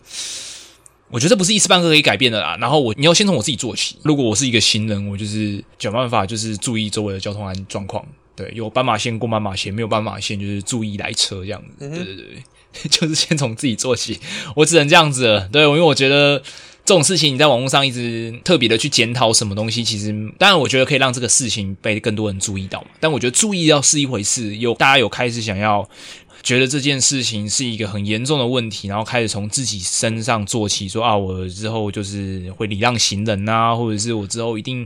[1.11, 2.57] 我觉得这不是一时半刻可以改变的啦。
[2.59, 3.99] 然后我，你要先从我自己做起。
[4.03, 8.03] 如果我是一个行人，我就是想办法，就是注意周围的交通安状况。
[8.35, 11.87] 对，有斑马线过斑马线，没有斑马线就是注意来车这样子。
[11.87, 12.43] 嗯、对对对，
[12.89, 14.19] 就是先从自己做起。
[14.57, 15.47] 我只能这样子了。
[15.49, 16.43] 对，因为我觉得。
[16.91, 22.89] 这种事情你在网络上一直特别的去检讨什么东西，其实当然我觉得可以让这个事情被更多人注意到嘛。
[22.99, 25.89] 但我觉得注意到是一回事，有大家有开始想要
[26.43, 34.85] 觉得这件事情是一个很严重的问题，然后开始从自己身上做起，说啊，我之后就是会礼让行人啊，或者是我之后一定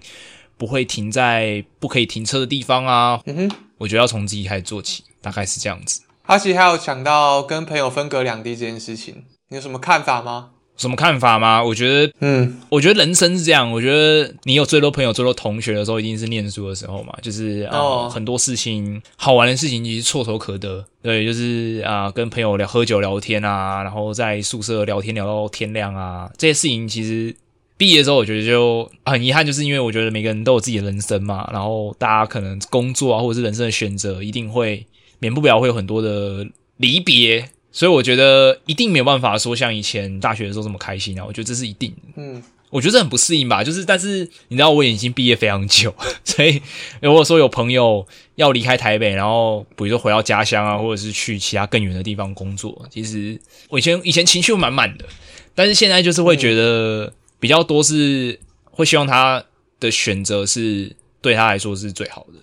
[0.59, 3.19] 不会停在不可以停车的地方啊。
[3.25, 6.03] 嗯哼，我觉得要从自己开始做起，大概是这样子。
[6.25, 10.51] 阿奇还有讲到跟朋友分隔两地这件事情，你有什么看法吗？
[10.77, 11.63] 什么看法吗？
[11.63, 13.71] 我觉得，嗯，我觉得人生是这样。
[13.71, 17.15] 我觉得你有最多朋友、最多同学的时候，一定是念书的时候嘛。
[17.23, 20.85] 就是啊、很多事情好玩的事情其实唾手可得。
[21.01, 27.35] 对，就是啊、呃，跟朋友聊喝酒聊天啊，然后在宿舍聊天聊到天亮啊，这些事情其实
[27.77, 34.85] 毕业之后，我觉得就很遗憾，就是因为我觉得每个人都有自己的人生嘛，然后大家可能工作啊，或者是人生的选择，一定会
[35.21, 36.45] 免不了会有很多的
[36.79, 37.49] 离别。
[37.75, 41.25] 所以我觉得一定没有办法说像以前大学的时候这么开心啊！
[41.27, 42.03] 我觉得这是一定的。
[42.15, 43.65] 嗯，我觉得很不适应吧。
[43.65, 45.93] 就是，但是你知道，我已经毕业非常久，
[46.25, 46.63] 所以
[47.03, 48.07] 如果说有朋友
[48.37, 53.37] 要离开台北，然后比如说回到家乡啊，或者是去其他更远的地方工作，其实
[53.69, 55.05] 我以前以前情绪满满的，
[55.53, 58.39] 但是现在就是会觉得比较多是
[58.71, 59.45] 会希望他
[59.81, 62.39] 的选择是对他来说是最好的，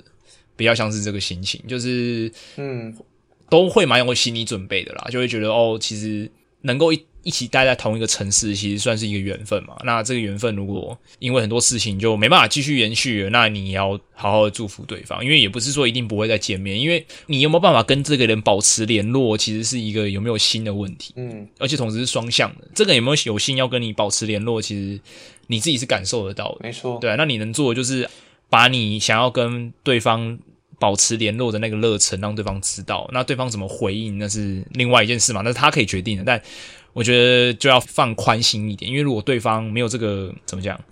[0.58, 2.94] 比较像是这个心情，就是嗯。
[3.52, 9.76] 都会蛮有心理准备的啦，就会觉得哦，其实能够一一起待在同一个城市，其实算是一个缘分嘛。
[9.84, 21.14] 那这个缘分如果因为很多事情就没办法继续延续了，那你也要好好的祝福对方，因为也不是说一定不会再见面，因为你有没有办法跟这个人保持联络，其实是一个有没有心的问题。
[21.18, 24.98] 嗯，而且同时是双向的，这个有没有有心要跟你保持联络，其实
[25.48, 26.60] 你自己是感受得到的。
[26.62, 28.10] 没错，对啊，那你能做的就是
[28.50, 30.40] 把你想要跟对方。
[30.82, 33.08] 保持联络的那个热忱，让对方知道。
[33.14, 36.24] 那对方怎么回应，那是另外一件事嘛，那是他可以决定的。
[36.24, 36.42] 但
[36.94, 40.84] 我觉得就要放宽心一点，因为如果对方没有这个怎么讲，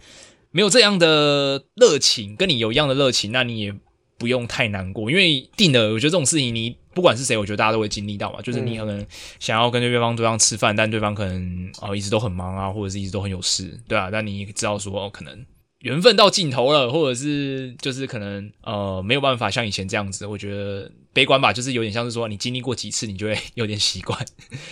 [0.51, 3.73] 没有这样的热情，跟你有一样的热情，那你也
[4.19, 5.09] 不用太难过。
[5.09, 8.39] 因为定了，我觉得这种事情，你不管是谁，我觉得大家都会经历到嘛。
[8.43, 9.03] 就是你可能
[9.39, 15.45] 想要跟对方对方吃饭，但对方可能哦一直都很忙啊，或者是一直都很有事，对啊，但你知道说哦可能。
[15.79, 24.19] 缘分到尽头了，或者是就是可能呃没有办法像以前这样子，我觉得悲观吧，就是有点像是说你经历过几次，你就会有点习惯，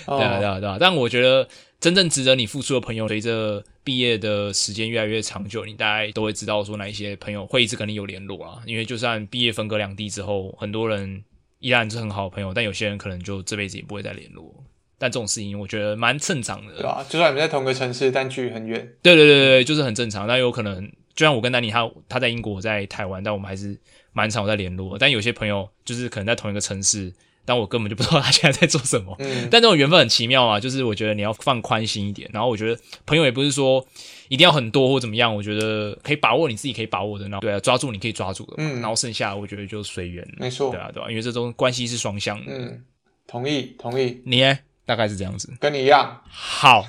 [0.05, 0.77] 对啊对啊对啊。
[0.79, 1.47] 但我觉得
[1.79, 8.59] 真正值得你付出的朋友，随着毕业的时间越来越长久，你大概都会知道说哪一些朋友会一直跟你有联络啊。
[8.65, 11.23] 因为就算毕业分隔两地之后，很多人
[11.59, 14.53] 依然是很好的朋友，但有些人可能就这辈子也不会再联络。
[14.99, 17.05] 但这种事情我觉得蛮正常的，对吧？
[17.07, 18.95] 就算你们在同个城市，但距离很远。
[19.03, 20.27] 对对对对，就是很正常。
[20.27, 23.75] 但有可能，就像我跟丹尼，他他在英国，我在台湾，但我们还是
[24.13, 24.97] 蛮常在联络。
[24.99, 27.11] 但有些朋友就是可能在同一个城市，
[27.43, 29.15] 但我根本就不知道他现在在做什么。
[29.19, 33.83] 嗯，但这种缘分很奇妙啊，就是我觉得你要放宽心一点，然后我觉得朋友也不是说
[34.29, 42.83] 一定要很多或怎么样，我觉得可以把握你自己可以把握的，然后对啊，抓住你可以抓住的，嗯，然后剩下我觉得就随缘，没错，对啊，对啊，因为这种关系是双向的，嗯，
[43.25, 44.59] 同意，同意，你呢？
[44.87, 46.21] 大概是这样子，跟你一样。
[46.29, 46.85] 好，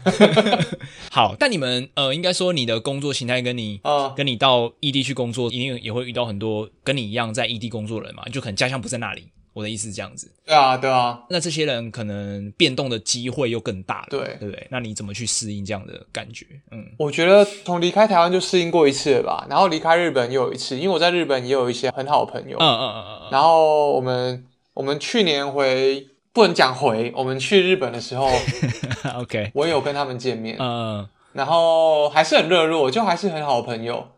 [1.10, 9.26] 好，但你们呃，应该说你的工作形态跟你，呃，跟你到异地去工作，一定也会遇到很多跟你一样在异地工作的人嘛，就可能家乡不在那里。
[9.54, 10.30] 我的意思是这样子。
[10.46, 11.18] 对啊，对啊。
[11.28, 14.68] 那这些人可能变动的机会又更大了，对，对不对？
[14.70, 16.46] 那你怎么去适应这样的感觉？
[16.70, 22.56] 嗯，我觉得从离开台湾就适应过一次了吧，然后离开日本又有一次，因为我在日本也有一些很好的朋友。
[22.58, 23.28] 嗯嗯嗯嗯。
[23.32, 26.06] 然后我们我们去年回。
[26.38, 28.30] 不能讲回，我们去日本的时候，
[29.18, 34.12] OK，我也有跟他们见面，嗯，然后还是很热络，就还是很好的朋友，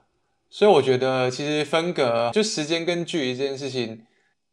[0.50, 4.02] 所以我觉得其实分隔就时间跟距离这件事情，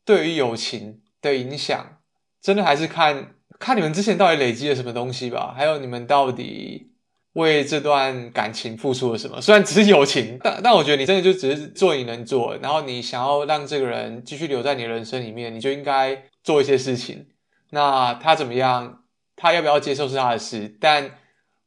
[0.05, 1.97] 对于友情的影响，
[2.41, 6.91] 真的还是看看你们之前到底累积了什么东西吧，还有你们到底
[7.33, 9.41] 为这段感情付出了什么。
[9.41, 17.27] 虽然只是友情，但但我觉得你真的就只是做你能做，然后你想要让这个人继续留在你人生里面，你就应该做一些事情。
[17.69, 19.03] 那他怎么样？
[19.39, 21.11] 他要不要接受是他的事，但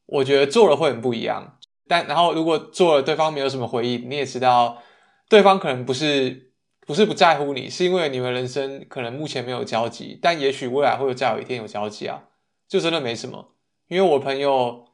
[0.07, 1.57] 我觉得做了会很不一样。
[1.87, 4.83] 但然后如果做了对方没有什么回应，你也知道
[5.29, 6.51] 对方可能不是
[6.85, 12.25] 不是不在乎你，是因为你们人生可能目前没有交集，但也许未来会有再有一天有交集啊，
[12.67, 13.55] 就真的没什么。
[13.87, 14.89] 因为我朋友，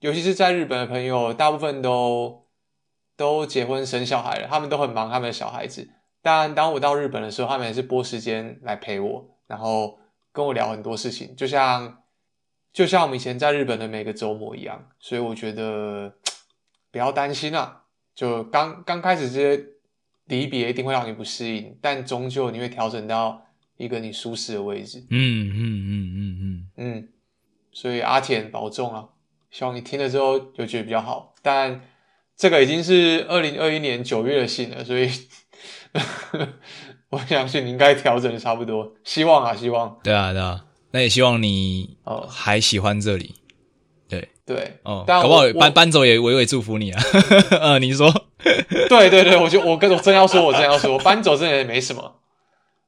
[0.00, 2.46] 尤其是在日本的朋友，大部分都
[3.16, 5.88] 都结婚生小孩了，他们都很忙他们的小孩子。
[6.20, 10.01] 但当我到日本的时候，他们也是拨时间来陪我，然后。
[10.32, 12.02] 跟我聊很多事情，就像
[12.72, 16.14] 就像我们以前在日本的每个周末一样，所以我觉得
[16.90, 17.82] 不要担心啊。
[18.14, 19.64] 就刚刚开始这些
[20.24, 25.06] 离别一定会让你不适应，但终究你会调整到一个你舒适的位置。
[25.10, 27.08] 嗯嗯嗯嗯嗯嗯。
[27.72, 29.08] 所以阿田保重啊，
[29.50, 31.34] 希望你听了之后有觉得比较好。
[31.42, 31.82] 但
[32.36, 35.10] 这个已经是二零二一年九月的信了，所以。
[37.12, 39.98] 我相信你应该调整的差不多，希望啊，希望。
[40.02, 43.34] 对啊，对啊，那也希望你哦还喜欢这里。
[44.08, 47.02] 对对哦，搞不好搬搬走也微微祝福你啊。
[47.60, 48.10] 呃，你说？
[48.42, 52.16] 对对对，我就我跟我真要说，我真要说，搬走真的也没什么，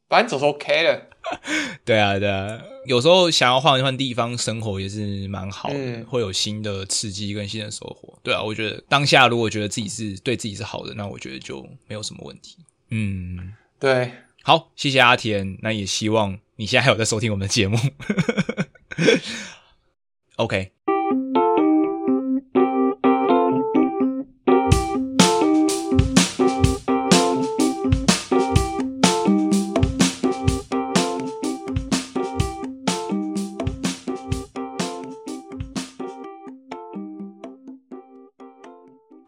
[0.08, 1.02] 搬走是 OK 的。
[1.84, 8.18] 对啊，对啊，有时候想要换一换地方生活也是蛮好的，嗯，会有新的刺激跟新的收获。
[8.22, 12.56] 对啊，我觉得当下如果觉得自己是对自己是好的，那我觉得就没有什么问题。
[12.88, 13.52] 嗯。
[13.84, 15.58] 对，好，谢谢阿田。
[15.60, 17.76] 那也希望你现在还有在收听我们的节目。
[20.36, 20.72] OK。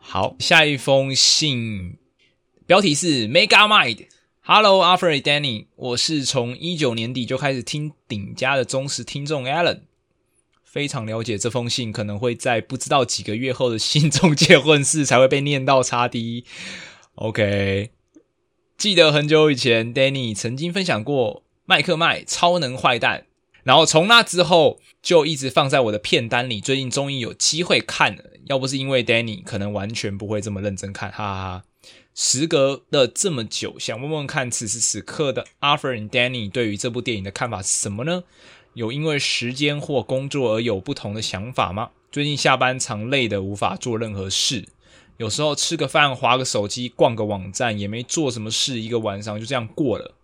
[0.01, 1.99] 好，下一封信，
[2.67, 4.07] 标题是 Mega Mind。
[4.49, 9.81] Hello, a f r e d Danny，我是从一九年底就开始听顶家的忠实听众 Alan，
[10.63, 16.45] 非常了解这封信可能会在不知道几个月后的信中结婚式才会被念到叉 D。
[17.17, 17.91] OK，
[18.79, 23.27] 记得很久以前 Danny 曾经分享过麦克麦超能坏蛋，
[23.65, 31.63] 然后从那之后就一直放在我的片单里，最近终于有机会看了，要不是因为 Danny，可能完全不会这么认真看，哈哈哈。
[32.19, 38.25] 时隔了这么久，想问问看，此时此刻的 Alfred 和丹尼对于这部电影的看法是什么呢？
[38.73, 41.91] 有因为时间或工作而有不同的想法吗？
[42.11, 44.65] 最近下班常累的无法做任何事，
[45.19, 50.15] 有时候吃个饭、划个手机、逛个网站，也没做什么事，一个晚上就这样过了。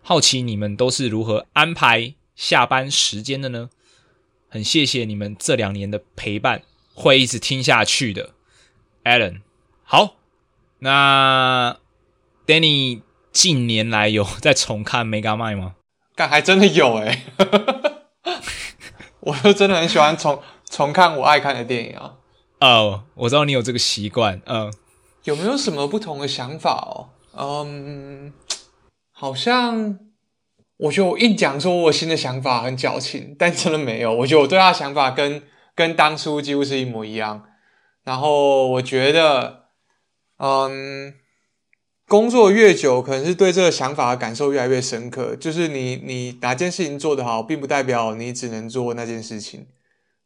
[0.00, 3.68] 好奇你们都是如何安排下班时间的呢？
[4.48, 6.62] 很谢谢你们这两年的陪伴，
[6.94, 8.30] 会一直听下去的
[9.04, 9.42] ，Allen。
[9.82, 10.21] 好。
[10.84, 11.76] 那
[12.44, 15.74] Danny 近年来有 在重看 Megamind 吗？
[16.16, 17.22] 干，还真的有诶
[19.20, 22.14] 我就真的很喜欢重重看我爱看的电影啊。
[22.58, 24.42] 哦，我知道你有这个习惯。
[24.46, 24.74] 嗯、uh,，
[25.22, 27.10] 有没有什么不同的想法哦？
[27.36, 28.32] 嗯，
[29.12, 29.96] 好像
[30.78, 34.12] 我觉得我一讲说我新的想法很矫情，但真的没有。
[34.12, 35.44] 我觉得我对他的想法跟
[35.76, 37.44] 跟当初几乎是一模一样。
[38.02, 39.61] 然后我觉得。
[40.44, 41.14] 嗯，
[42.08, 45.36] 工作越久，可能是对这个想法的感受越来越深刻。
[45.36, 49.68] 就是你，你哪件事情做得好，并不代表你只能做那件事情。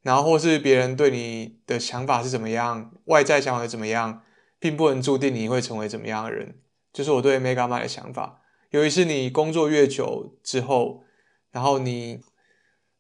[0.01, 4.23] 然后，或是别人对你的想法是怎么样，外在想法是怎么样，
[4.59, 6.55] 并不能注定你会成为怎么样的人。
[6.95, 8.41] 就是我对 Megamind 的想法。
[8.71, 11.05] 尤其是你工作越久之后，
[11.51, 12.21] 然后你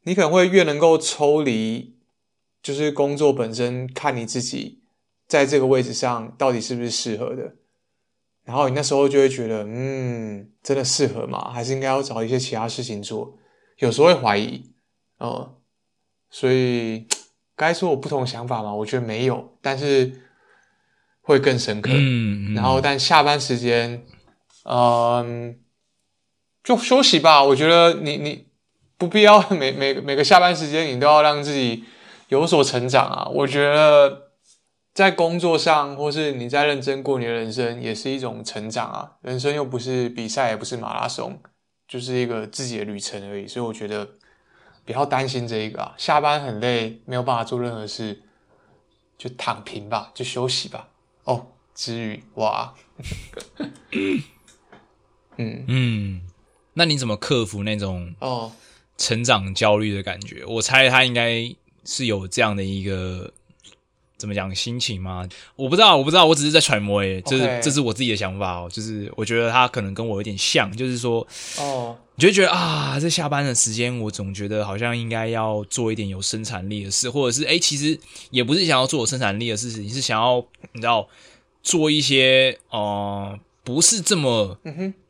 [0.02, 1.96] 你可能会越能够抽离，
[2.62, 4.83] 就是工作本身，看你自己
[5.26, 7.54] 在这个位置上到底是不是适合的。
[8.44, 11.50] 然后你那时候就会觉得，嗯，真的适合吗？
[11.50, 13.36] 还是应该要找一些其他事情做？
[13.78, 14.70] 有时候会怀疑，
[15.18, 15.52] 嗯，
[16.30, 17.08] 所以
[17.56, 18.72] 该说有不同的想法吗？
[18.72, 20.22] 我觉得没有，但是
[21.22, 21.90] 会更深刻。
[21.92, 24.06] 嗯，嗯，然后但下班时间，
[24.64, 25.58] 嗯，
[26.62, 27.42] 就休息吧。
[27.42, 28.46] 我觉得你你
[28.96, 31.82] 不必要 每每每个下班时间你都要让自己
[32.28, 33.28] 有所成长啊。
[33.34, 34.25] 我觉得。
[34.96, 39.12] 在工作上，或是你在认真过你的人生，也是一种成长啊。
[39.20, 41.38] 人生又不是比赛，也不是马拉松，
[41.87, 43.46] 就是一个自己的旅程而已。
[43.46, 44.09] 所以我觉得
[44.87, 45.94] 不要担心这一个啊。
[45.98, 48.22] 下班很累，没有办法做任何事，
[49.18, 50.88] 就躺平吧，就休息吧。
[51.24, 52.72] 哦，至于哇，
[55.37, 56.22] 嗯嗯，
[56.72, 58.50] 那你怎么克服那种哦
[58.96, 60.40] 成长焦虑的感觉？
[60.44, 61.54] 哦、我猜他应该
[61.85, 63.35] 是有这样的一个。
[64.18, 65.29] 怎么讲心情吗？
[65.57, 68.68] 我不知道，我不知道，我只是在揣摩诶，这是.这是我自己的想法哦。
[68.72, 71.26] 就是我觉得他可能跟我有点像，就是说，
[71.59, 77.98] 哦，你就觉得啊，在下班的时间，我总觉得好像应该要做一点有生产力的事，或者是诶，其实
[78.31, 81.07] 也不是想要做有生产力的事情，你是想要你知道
[81.62, 84.59] 做一些呃不是这么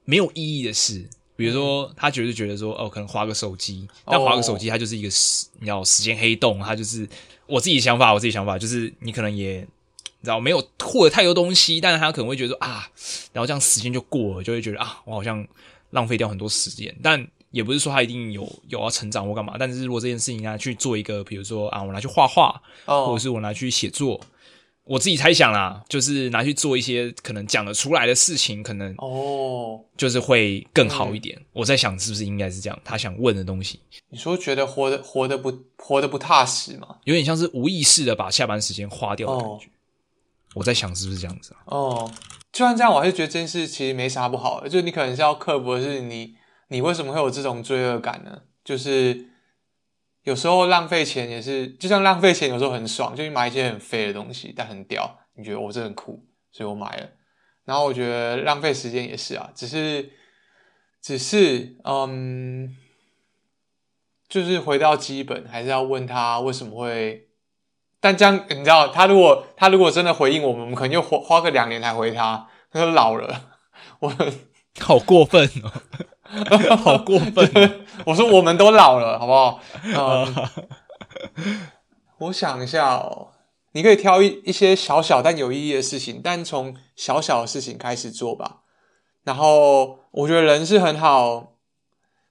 [0.05, 7.09] 没有意义的事，比如说他觉得觉得说哦，可能划个手机，但划个手机它就是一个时你知道时间黑洞，它就是。
[7.47, 12.89] 我自己想法，我自己想法就是，你可能也你知道没有获得太多东西，但是他可能会觉得说啊，
[13.33, 15.47] 然后这样时间就过了，就会觉得啊，我好像
[15.91, 16.95] 浪费掉很多时间。
[17.03, 19.55] 但也不是说他一定有有要成长或干嘛。
[19.59, 24.21] 但是如果这件事情他去做一个，比如说啊，我拿去画画，或者是我拿去写作。
[24.87, 31.37] 我自己猜想啦，就是拿去做一些可能讲得出来的事情，可能哦，就是会更好一点。
[31.53, 32.79] 我在想，是不是应该是这样？
[32.85, 36.99] 他想问的东西，你说觉得活得活得不活得不踏实吗？
[37.03, 39.67] 有点像是无意识的把下班时间花掉的感觉。
[39.67, 39.71] 哦、
[40.55, 41.67] 我在想，是不是这样子啊？
[41.67, 42.13] 哦，
[42.53, 44.69] 就算这样，我还是觉得这件事其实没啥不好的。
[44.69, 46.37] 就是你可能是要克服的是你，
[46.69, 48.43] 你为什么会有这种罪恶感呢？
[48.65, 49.31] 就是。
[50.27, 57.09] 有时候浪费钱也是，就像浪费钱有时候很爽，就你买一些很废的东西，但很屌，你觉得我这很酷，所以我买了。
[57.65, 60.11] 然后我觉得浪费时间也是啊，只是，
[61.01, 62.77] 只是，嗯，
[64.29, 67.29] 就是回到基本，还是要问他为什么会。
[68.01, 73.53] 但这样你知道，他如果他如果真的回应我们，我们可能又花花个两年才回他，他说老了，
[74.01, 74.13] 我
[74.81, 75.73] 好过分哦。
[76.79, 77.87] 好过分！
[78.05, 79.61] 我说我们都老了，好不好？
[79.85, 81.61] 嗯，
[82.19, 83.29] 我想一下哦，
[83.73, 88.63] 你可以挑一一些小小但有意义的事情，但从小小的事情开始做吧。
[89.25, 91.55] 然后，我觉得人是很好、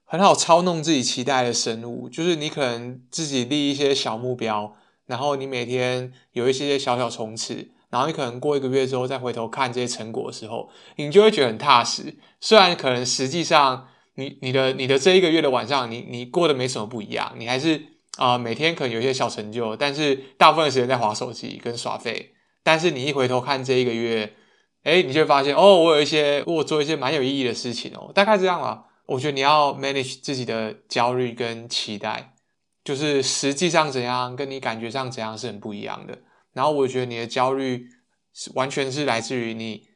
[0.04, 4.74] 很好操弄自己期待的生物，就是你可能自己立一些小目标，
[5.06, 7.72] 然后你每天有一些些小小冲刺。
[7.96, 12.14] 然后你可能过一个月之后再回头看这些成果的时候，你就会觉得很踏实。
[12.40, 17.82] 虽然可能实际上你你的你的这一个月的晚上，你你过得没什么不一样，你还是
[18.18, 22.34] 啊、每天可能有一些小成就，但是大部分时间在划手机跟耍废。
[22.62, 24.34] 但是你一回头看这一个月，
[24.82, 28.84] 哎，你就会发现哦，我有一些我做一些蛮有意义的事情哦，大概这样啊。
[29.06, 32.34] 我觉得你要 manage 自己的焦虑跟期待，
[32.82, 36.18] 就是实际上怎样跟你感觉上怎样是很不一样的。
[36.56, 37.86] 然后我觉得你的焦虑
[38.32, 39.88] 是完全是来自于你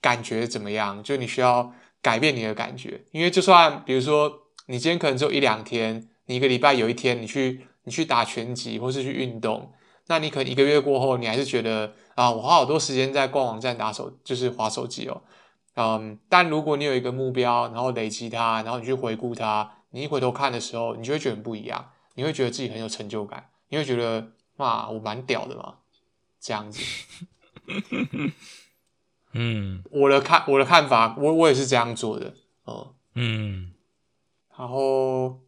[0.00, 9.72] 感觉怎么样，就你需要改变你的感觉，因为就算比如说你今天可能只有一两天，你一个礼拜有一天你去你去打拳击或是去运动，
[10.08, 15.22] 那你可能一个月过后你还是觉得啊，我花好多时间在逛网站打手就是滑手机哦，
[15.76, 25.76] 嗯，但如果你有一个目标，然后累积它，然后你去回顾它，你一回头看的时候，你就会觉得很不一样，你会觉得自己很有成就感，你会觉得哇，我蛮屌的嘛。
[26.44, 26.78] 这样子，
[29.32, 33.72] 嗯，我的看我的看法，我我也是这样做的，哦，嗯，
[34.54, 35.40] 然后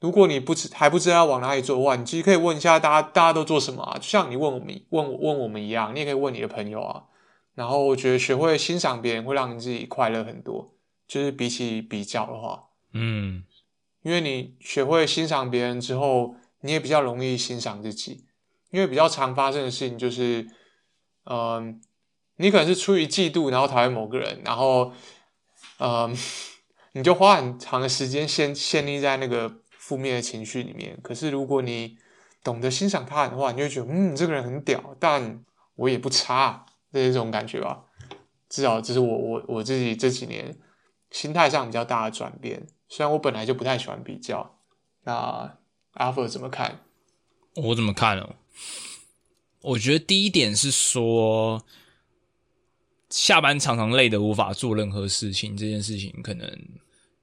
[0.00, 3.98] 如果你不知还不知道要往哪里做的话，你其实可以问一下大家，大家都做什么啊？
[3.98, 7.04] 就像你问我们问我问我们一样，你也可以问你的朋友啊。
[7.54, 10.72] 然后我觉得学会欣赏别人会让你自己快乐很多，
[11.06, 13.44] 就是比起比较的话，嗯，
[14.02, 18.24] 因为你学会欣赏别人之后，你也比较容易欣赏自己。
[18.70, 20.46] 因为比较常发生的事情就是，
[21.24, 21.80] 嗯、
[22.36, 24.92] 你可能是出于嫉妒，然后讨厌某个人，然后，
[25.78, 26.16] 嗯、
[26.92, 30.98] 你就花很长的时间陷陷溺在那个负面的情绪里面。
[31.02, 31.96] 可是如果你
[32.44, 35.44] 懂得欣赏他的话，你就会觉得，嗯，这个人很屌，但
[35.76, 37.84] 我也不差，这种感觉吧。
[38.48, 40.56] 至少这是我我我自己这几年
[41.10, 42.66] 心态上比较大的转变。
[42.88, 44.58] 虽然我本来就不太喜欢比较。
[45.04, 45.58] 那
[45.92, 46.80] 阿福怎么看？
[47.54, 48.36] 我怎么看呢？
[49.60, 51.64] 我觉得第一点是说，
[53.10, 56.50] 下班常常累得无法做任何事情，这件事情可能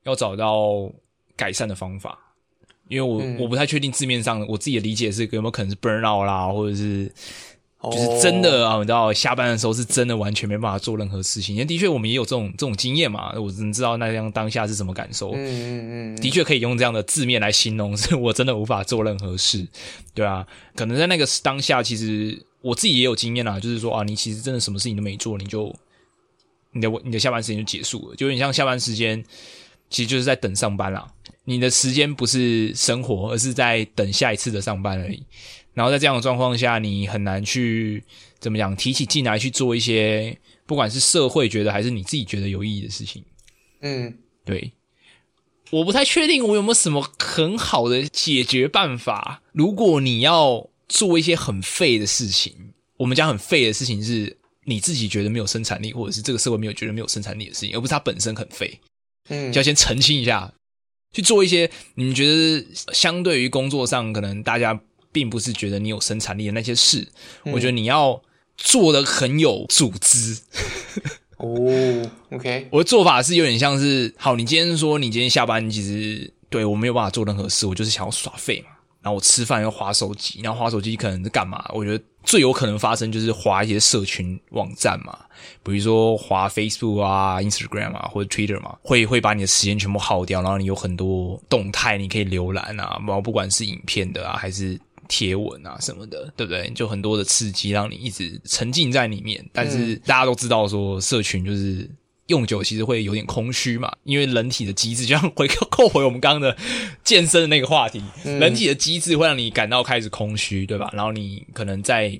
[0.03, 0.91] 要找到
[1.35, 2.19] 改善的方法。
[2.87, 7.11] 因为我、嗯、我不太确定字面上我自己的理解是有没有可能是 burn out 啦，或者是。
[7.91, 11.55] 就是真的啊，你知道，下班的时候是真的完全没办法做任何事情。
[11.55, 13.33] 因为的确，我们也有这种这种经验嘛。
[13.39, 15.31] 我只知道那样当下是什么感受。
[15.31, 19.65] 嗯嗯嗯，的确可以用这样的字面来形容，是我真的无法做任何事，
[20.13, 20.45] 对啊。
[20.75, 25.73] 可能在那个当下，其实我自己也有经验啦，就是说啊，你其实真的什么事情都没做，你就
[26.71, 29.23] 你的你的下班时间就结束了，就有点像下班时间，
[29.89, 31.07] 其实就是在等上班啦。
[31.47, 35.21] 你的时间不是生活，而是在等下一次的上班而已。
[35.75, 38.01] 然后在这样的状况下，你很难去
[38.39, 43.21] 怎么讲，提起劲来去做一些，不管是社会觉得还是你自己觉得有意义的事情。
[43.81, 44.71] 嗯，对，
[45.71, 49.43] 我不太确定我有没有什么很好的解决办法。
[49.51, 52.55] 如果你要做一些很废的事情，
[52.95, 58.79] 我们讲很废的事情是你自己觉得没有生产力，或者是这个社会没有觉得没有生产力的事情，而不是它本身很废。
[59.27, 60.53] 嗯，就要先澄清一下，
[61.11, 64.79] 去做一些你们觉得相对于工作上可能大家。
[65.15, 67.07] 并不是觉得你有生产力的那些事，
[67.45, 68.21] 嗯、我觉得你要
[68.57, 70.37] 做的很有组织。
[71.37, 78.71] 哦，OK， 我的做法是有点像是，好，你今天说你今天下班，其实对我没有办法做任何事，我就是想要耍废嘛。
[79.01, 81.63] 然后我吃饭要划手机，然后划手机可能是干嘛？
[81.73, 85.15] 我觉得最有可能发生就是划一些社群网站嘛，
[85.63, 94.79] 比如说滑 Facebook 啊、Instagram 啊或者 Twitter 嘛，会会把你的时间全部耗掉，然后你有很多动态你可以浏览啊，然后不管是影片的啊还是。
[95.07, 96.69] 贴文啊什么的，对不对？
[96.71, 99.43] 就很多的刺激，让你一直沉浸在里面。
[99.51, 101.89] 但是大家都知道，说社群就是
[102.27, 103.91] 用久，其实会有点空虚嘛。
[104.03, 106.55] 因为人体的机制，就像回扣回我们刚刚的
[107.03, 110.89] 健身的那个话题，嗯、人体的机制会让你感到开始空虚，对吧？
[110.93, 112.19] 然后你可能在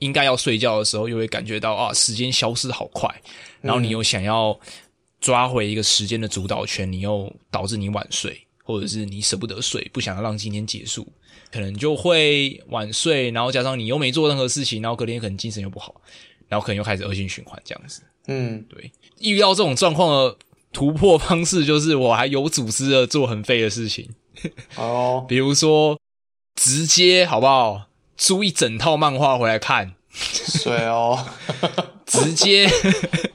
[0.00, 3.08] 应该要睡觉的时候，又会感觉到啊，时间消失好快。
[3.60, 4.58] 然后你又想要
[5.20, 11.06] 抓回一个时间的主导权，你又导致你晚睡，或者是你舍不得睡，不想要让今天结束。
[11.54, 15.94] 可能就会晚睡，然后加上你又没做任何事情，然后隔天可能精神又不好，
[16.48, 18.02] 然后可能又开始恶性循环这样子。
[18.26, 18.90] 嗯，对。
[19.20, 20.36] 遇到这种状况的
[20.72, 24.10] 突破方式，就是我还有组织的做很废的事情。
[24.74, 25.96] 哦，比如说
[26.56, 27.86] 直接好不好？
[28.16, 29.94] 租一整套漫画回来看。
[30.10, 31.24] 水哦，
[32.04, 32.68] 直接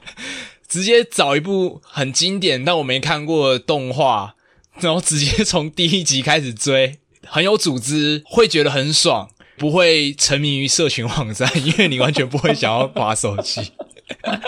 [0.68, 4.36] 直接找一部很经典但我没看过的动画，
[4.78, 6.98] 然后直接从第一集开始追。
[7.26, 13.72] 很有组织，会觉得很爽，不会沉迷于社群网站， 因为你完全不会想要滑手机。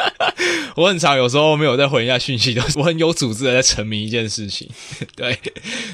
[0.75, 4.68] 我很常有时候没有在回一下讯息，都是我很有组织的在沉迷一件事情。
[5.14, 5.39] 对，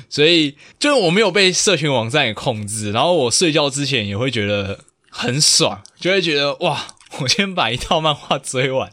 [0.09, 6.87] 所以就是我没有被社群网站给控制，然后我睡觉之前也会觉得很爽，就会觉得哇，
[7.21, 8.91] 我先把一套漫画追完，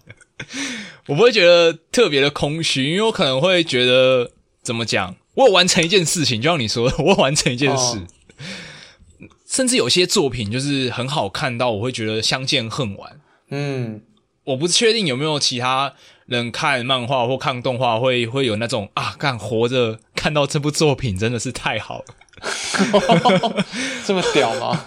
[1.08, 4.32] 我不会觉得特别的空虚，因为我可能会觉得
[4.62, 5.16] 怎么讲。
[5.36, 8.08] 我有完成一件事情，就像你说的， 我有完成一件事，哦、
[9.48, 13.20] 甚至有些作品就是很好看到，我会觉得相见恨晚。
[13.50, 14.02] 嗯，
[14.46, 15.94] 我不确定有没有其他
[16.26, 22.06] 人看漫画或看动画会会有那种啊，干活着看到这部作品真的是太好了，
[24.06, 24.86] 这么屌吗？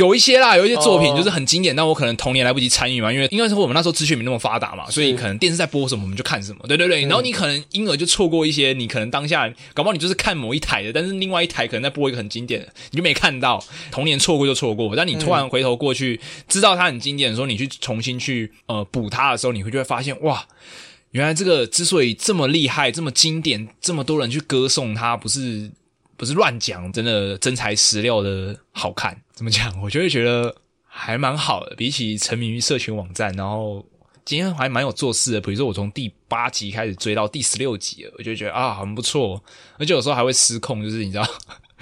[0.00, 7.02] 有一些啦，有一些作品就是很经典，但我可能童年来不及参与嘛，因为应该是我们那时候资讯没那么发达嘛，所以可能电视在播什么我们就看什么，对对对。
[7.02, 14.96] 然后你可能因而就错过一些，你可能当下搞不好你就是看某一台的，但是另外一台可能在播一个很经典的，你就没看到，童年错过就错过。
[14.96, 20.42] 但你突然回头过去，知道它很经典的时候，你去重新去呃补它的时候，你会就会发现哇，
[21.10, 25.70] 原来这个之所以这么厉害、这么经典、这么多人去歌颂它，不是。
[26.16, 29.16] 不是乱讲，真的真材实料的好看。
[29.40, 29.74] 怎么讲？
[29.80, 30.54] 我就会觉得
[30.86, 33.32] 还蛮好的，比起沉迷于社群网站。
[33.32, 33.82] 然后
[34.22, 39.42] 今天还蛮有做事的，比如说我从第八集开始追到第十六集了，我就觉得啊，很不错。
[39.78, 41.26] 而且有时候还会失控，就是你知道，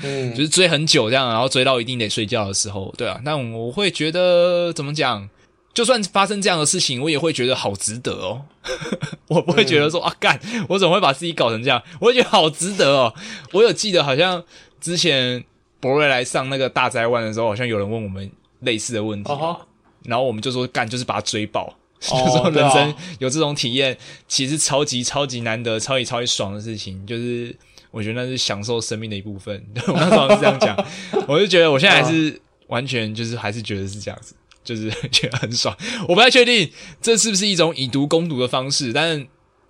[0.02, 3.20] 嗯，就是追很久这样，然后追到一定得睡觉的时候，对啊。
[3.24, 5.28] 那我会觉得怎么讲？
[5.74, 8.44] 就算发生这样的事情，我也会觉得好值得哦。
[9.26, 11.82] 我不会觉得说、嗯、啊，干，我怎么会把自己搞成这样？
[11.98, 13.12] 我会觉得好值得哦。
[13.50, 14.44] 我有记得，好像
[14.80, 15.44] 之前
[15.81, 19.61] 博瑞来上那个大灾万的时候，好像有人问我们类似的问题，哦、
[20.05, 21.74] 然后我们就说干，就是把他追爆。
[22.11, 23.99] 哦、就说人生有这种体验，
[24.29, 27.55] 其实超级超级难得，超级超级爽的事情，就是
[27.91, 29.64] 我觉得那是享受生命的一部分。
[29.89, 30.87] 我那时候 是这样讲，
[31.26, 34.35] 我就觉得我现在还是完全就是还是觉得是这样子。
[34.64, 35.74] 就是觉得很爽，
[36.07, 36.70] 我不太确定
[37.01, 39.26] 这是不是一种以毒攻毒的方式，但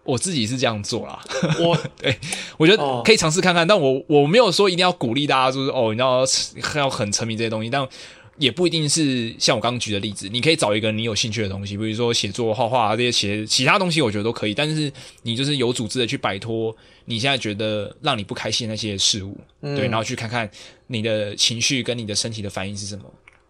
[0.08, 1.20] 我自己是这样做啦。
[1.60, 2.18] 我 对
[2.56, 6.24] 我觉得可以尝试看看，哦、但我我没有说一定要鼓励大家，就是哦，你要
[6.74, 7.86] 要很沉迷这些东西，但。
[8.38, 14.54] 也不一定是像我刚刚举的例子，你可以找一个你有兴趣的东西，比如说写作、画画这些，写其他东西，我觉得都可以。
[14.54, 14.92] 但是
[15.22, 16.72] 你就是有组织的去摆脱
[17.06, 20.48] 你现在觉得让你不开心的那些事物，嗯、对，然后去看看
[20.86, 23.02] 你的情绪跟你的身体的反应是什么。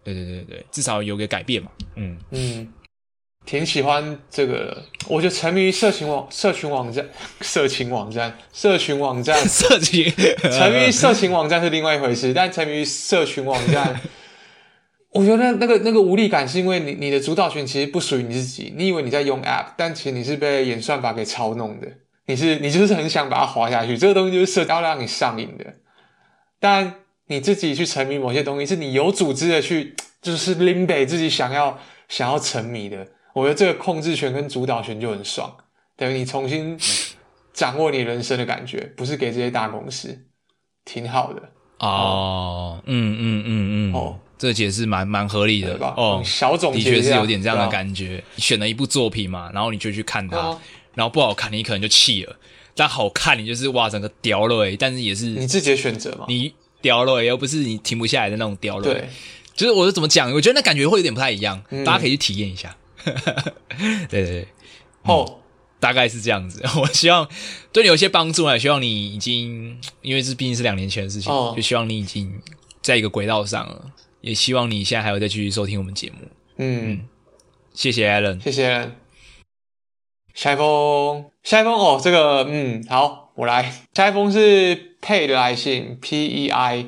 [0.03, 1.69] 对对对对，至少有个改变嘛。
[1.95, 2.67] 嗯嗯，
[3.49, 7.03] 挺喜欢这个，我就沉迷于社群网、社群网站、
[7.41, 10.05] 社群网站、社群网站、 社群，
[10.51, 13.99] 沉迷于社群网站是另外一回事，但沉迷于社群网站。
[15.13, 21.87] 我觉得那那个那个无力感是因为你你的主导权其实不属于你自己，你以为你在用 App，但其实你是被演算法给操弄的。
[22.27, 25.65] 你是你就是很想把它滑下去，这个东西就是社交让你上瘾的。
[26.59, 26.93] 但
[27.25, 33.07] 你自己去沉迷某些东西，是你有组织的去，就是拎北自己想要想要沉迷的。
[33.39, 35.55] 我觉得这个控制权跟主导权就很爽，
[35.95, 36.77] 等于你重新
[37.53, 40.25] 掌握你人生的感觉，不是给这些大公司，
[40.85, 41.41] 挺好的。
[41.79, 44.19] 哦，嗯嗯嗯嗯，哦。
[44.37, 45.93] 这个解释蛮蛮合理的吧？
[45.97, 48.23] 哦，小总结的确是有点这样的感觉。
[48.35, 50.61] 你选了一部作品嘛，然后你就去看它，哦、
[50.93, 52.33] 然后不好看，你可能就气了；
[52.73, 58.83] 但好看，你就是哇，整个屌了诶，但是也是你自己的选择嘛，你屌了诶，又不是你停不下来的那种屌了。
[58.83, 59.09] 对，
[59.53, 60.31] 就是我是怎么讲？
[60.31, 62.73] 我觉得那感觉会有点不太一样，嗯、大家可以去体验一下。
[63.03, 64.47] 对 对对，
[65.03, 65.35] 哦、 嗯，
[65.79, 66.61] 大概是这样子。
[66.79, 67.27] 我希望
[67.71, 72.41] 对你有些帮助啊，希望你已经，因为这毕竟是两年前的事情，哦、就希望你已经
[72.81, 73.91] 在一个轨道上了。
[74.21, 76.17] 也希望你现在还有再继续收听我们节目。
[76.57, 76.99] 嗯，嗯，
[77.73, 78.91] 谢谢 Allen，谢谢 Allen。
[80.33, 83.73] 下一封，下一封哦，这个嗯，好，我来。
[83.93, 86.85] 下一封是 Pei 的来信，P E I。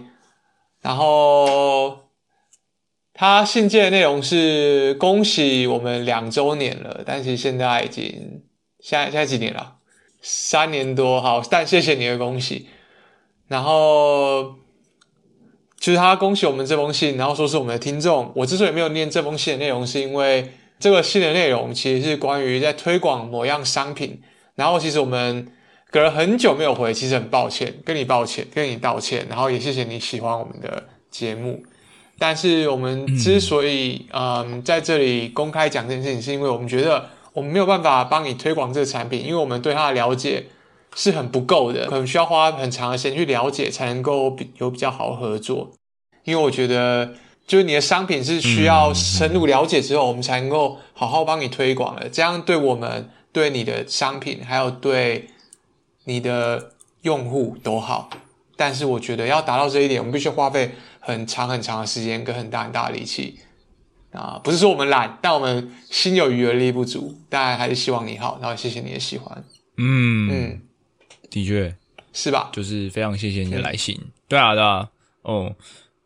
[0.81, 2.00] 然后
[3.21, 8.41] 他信件的内容是恭喜我们两周年了，但是现在已经
[8.79, 9.75] 现在现在几年了？
[10.23, 11.21] 三年多。
[11.21, 12.67] 好，但谢谢你的恭喜。
[13.47, 14.55] 然后。
[15.79, 18.31] 就是他恭喜我们这封信，然后说是我们的听众。
[18.35, 24.21] 我之所以没有念这封信的内容，是因为这个信的内容其实是关于在推广某样商品。
[24.55, 25.51] 然后其实我们
[25.91, 29.27] 隔了很久没有回，其实很抱歉，跟你抱歉，跟你道歉。
[29.29, 31.63] 然后也谢谢你喜欢我们的节目。
[32.21, 40.45] 但是我们之所以嗯，嗯在这里公开讲这件事情，是因为我们觉得我们没有办法帮你推广这个产品，因为我们对它的了解。
[40.93, 45.71] 是很不够的，可能需要花很长的时间去了解，才能够比有比较好合作。
[46.25, 47.13] 因为我觉得，
[47.47, 52.09] 就是你的商品是需要深入了解之后，我们才能够好好帮你推广的。
[52.09, 55.27] 这样对我们、对你的商品，还有对
[56.03, 56.71] 你的
[57.03, 58.09] 用户都好。
[58.57, 63.39] 但是我觉得要达到这一点，我们必须花费很长很长的时间跟很大很大的力气
[64.13, 64.39] 啊！
[64.43, 67.19] 不是说我们懒，但我们心有余而力不足。
[67.27, 69.43] 当然还是希望你好，然后谢谢你的喜欢。
[69.77, 70.61] 嗯嗯。
[71.29, 71.73] 的确，
[72.11, 72.49] 是吧？
[72.53, 73.97] 就是非常谢谢你的来信。
[73.99, 74.89] 嗯、对啊，对啊，
[75.21, 75.45] 哦，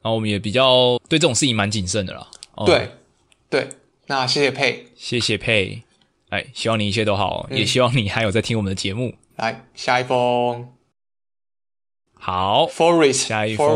[0.01, 2.27] 然后我们也比较对这种事情蛮谨慎的啦。
[2.53, 2.91] 哦、对，
[3.49, 3.67] 对，
[4.05, 5.81] 那谢谢佩，谢谢佩，
[6.29, 9.15] 哎，希望你一切都好，嗯、也希望你还有在听我们的节目。
[9.37, 10.69] 来，下一封，
[12.13, 13.67] 好，Forest，下一封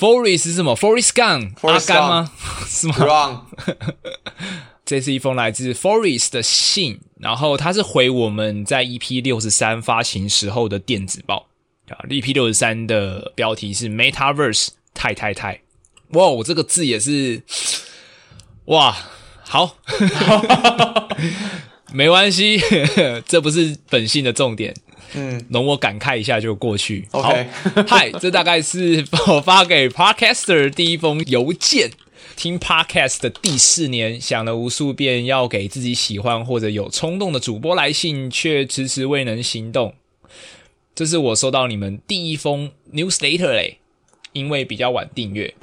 [0.00, 2.32] ，Forest 是什么？Forest Gump，阿甘吗？
[2.66, 3.40] 是吗？Wrong。
[4.84, 11.46] 这是一封来自 Forest 的信，然后他是回我们在 EP 六十三发行时候的电子报
[11.88, 12.02] 啊。
[12.08, 15.60] EP 六十三的标题是 Metaverse 太太太，
[16.14, 17.40] 哇，我这个字也是
[18.64, 18.96] 哇，
[19.44, 19.76] 好，
[21.94, 22.60] 没关系，
[23.26, 24.74] 这不是本信的重点，
[25.14, 27.06] 嗯，容我感慨一下就过去。
[27.12, 27.46] OK，
[27.86, 31.90] 嗨， 这大概是 我发给 Podcaster 第一封邮件。
[32.36, 39.94] 听 Podcast 的第四年，想了无数遍要给自己喜欢或者有冲动的主播来信，却迟迟未能行动。
[40.94, 43.78] 这是我收到你们第一封 Newsletter 嘞，
[44.32, 45.54] 因为比较晚订阅。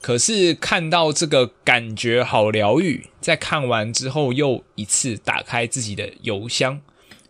[0.00, 6.80] 可是看到这个感觉好疗愈，在看完之后又一次打开自己的邮箱，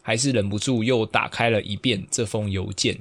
[0.03, 2.99] 还是忍不住又打开了一遍这封邮件，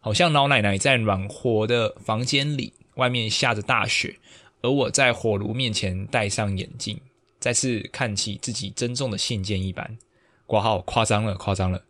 [0.00, 4.16] 好像老奶奶在暖和的房间里，外面下着大雪。
[4.62, 7.00] 而我在火炉面前戴上眼镜，
[7.38, 9.96] 再次看起自己珍重的信件一般。
[10.44, 11.82] 括号夸张了，夸张了。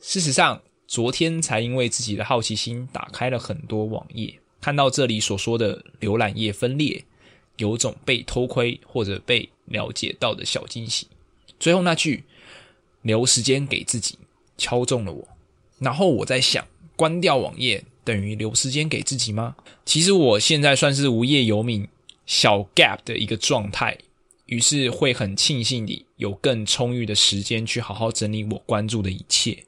[0.00, 7.04] 事实上，昨天才因为自己的好奇心打开了很多网页，看到这里所说的浏览页分裂，
[7.56, 11.06] 有种被偷窥或者被了解到的小惊喜。
[11.58, 12.24] 最后那句
[13.04, 14.18] “留时间给自己”
[14.58, 15.28] 敲中了我。
[15.78, 19.54] 然后我在想，关掉网页等于留时间给自己吗？
[19.86, 21.88] 其实我现在算是无业游民。
[22.26, 23.98] 小 gap 的一个状态，
[24.46, 29.64] 于是会很庆幸你有更充裕的时间去好好整理我关注的一切。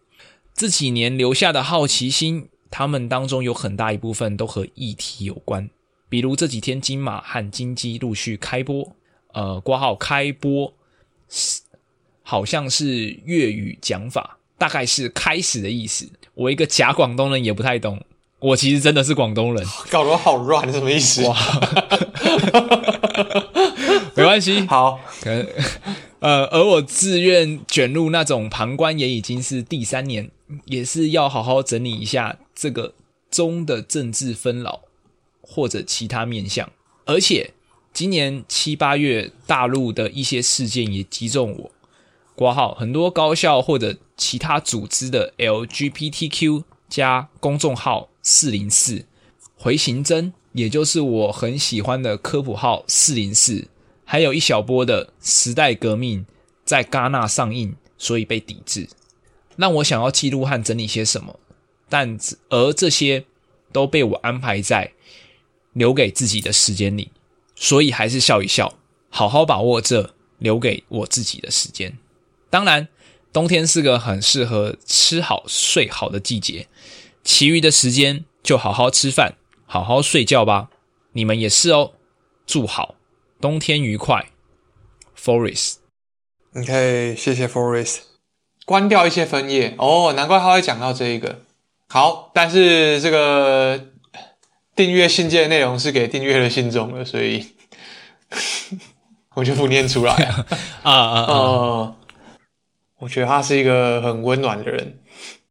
[0.55, 5.68] 这几年留下的好奇心，他们当中有很大一部分都和议题有关，
[6.09, 8.97] 比如这几天金马和金鸡陆续开播，
[9.34, 10.72] 呃，挂号开播，
[12.29, 16.11] 好像是粤语讲法，大概是开始的意思。
[16.35, 18.03] 我一个假广东人也不太懂。
[18.41, 21.24] 我其实真的是广东人， 搞得我好乱，什么意思？
[21.24, 21.37] 哇，
[24.16, 25.47] 没关系，好，可能
[26.18, 30.29] 呃，而我自愿卷入那种旁观，也已经是第三年，
[30.64, 32.93] 也是要好好整理一下这个
[33.31, 34.81] 中的政治纷扰
[35.41, 36.68] 或者其他面向。
[37.05, 37.53] 而且
[37.93, 41.70] 今年七八月，大陆的一些事件也击中我，
[42.37, 48.09] 挂号很多高校或者其他组织的 LGBTQ 加公众号。
[48.28, 49.05] 四零四
[49.55, 53.68] 回形针，也就是我很喜欢的科普号四零四，
[54.05, 56.26] 还有一小波的时代革命
[56.64, 58.89] 在戛纳上映，所以被抵制。
[59.55, 61.39] 让我想要记录和整理些什么，
[61.89, 62.18] 但
[62.49, 63.24] 而这些
[63.70, 64.91] 都被我安排在
[65.72, 67.12] 留给自己的时间里，
[67.55, 68.74] 所以还是笑一笑，
[69.09, 71.97] 好好把握这留给我自己的时间。
[72.51, 72.88] 当然，
[73.32, 76.68] 冬天是个很适合吃好睡好的季节。
[77.22, 79.34] 其余的时间就好好吃饭，
[79.66, 80.70] 好好睡觉吧。
[81.12, 81.92] 你们也是哦，
[82.47, 82.94] 祝好，
[83.40, 84.26] 冬天愉快。
[85.18, 85.76] Forest，
[86.53, 87.99] 你可以谢谢 Forest。
[88.64, 91.40] 关掉一些分页哦，难怪他会讲到这一个。
[91.88, 93.88] 好，但是这个
[94.74, 97.47] 订阅信件的内容是给订阅的信众的，所以
[99.34, 100.47] 我就不念出来啊
[100.82, 100.92] 啊
[101.26, 101.97] 啊！
[102.99, 104.99] 呃，我觉得他是一个很温暖的人。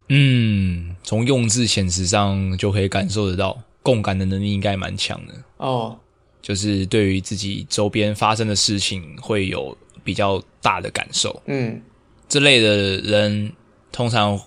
[0.09, 5.97] 嗯，从用字遣词上就可以感受得到，共感的能力应该蛮强的哦。
[6.41, 11.41] 就是对于自己周边发生的事情会有比较大的感受。
[11.47, 11.81] 嗯，
[12.29, 13.51] 这类的人
[13.91, 14.39] 通常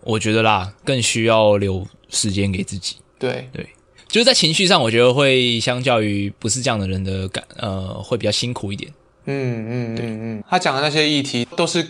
[0.00, 2.96] 我觉得啦，更需要留时间给自己。
[3.18, 3.66] 对对，
[4.08, 8.90] 就是在情绪上，我觉得会相较于不是这样的人的感，呃，会比较辛苦一点。
[9.26, 9.98] 嗯嗯嗯
[10.38, 11.86] 嗯，他讲的那些议题都是。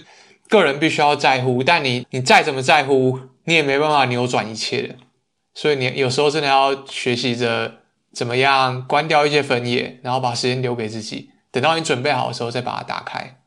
[0.53, 4.97] 个人必须要在乎，但你你再怎么在乎，你也没办法扭转一切。
[5.55, 7.81] 所以你有时候真的要学习着
[8.13, 13.39] 怎么样关掉一些分页，然后把时间留给自己，等到你准备好的时候再把它打开。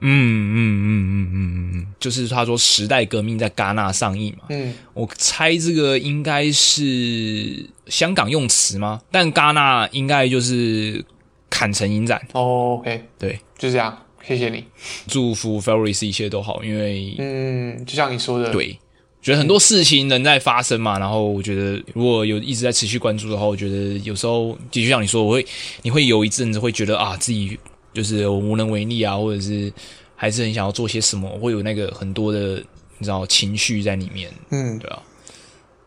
[0.00, 4.46] 嗯嗯嗯嗯嗯嗯，就是他说时代革命在戛纳上映嘛。
[4.48, 9.00] 嗯，我猜这个应该是香港用词吗？
[9.12, 11.04] 但戛纳应该就是
[11.48, 12.20] 坎城影展。
[12.32, 13.96] 哦，OK，对，就这样。
[14.26, 14.64] 谢谢你，
[15.08, 18.78] 祝福 Ferris 一切都好，因为嗯，就像你说的，对，
[19.22, 20.98] 觉得很多事情仍在发生嘛。
[20.98, 25.46] 然后我觉得，如果有一直在持续关注的话，我觉得有时候，就像你说，我会，
[25.82, 27.58] 你会有一阵子会觉得啊，自己
[27.92, 29.72] 就是无能为力啊，或者是
[30.14, 32.62] 还是很想要做些什么，会有那个很多的
[32.98, 35.02] 你知道情绪在里面，嗯，对啊，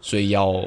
[0.01, 0.63] 所以要。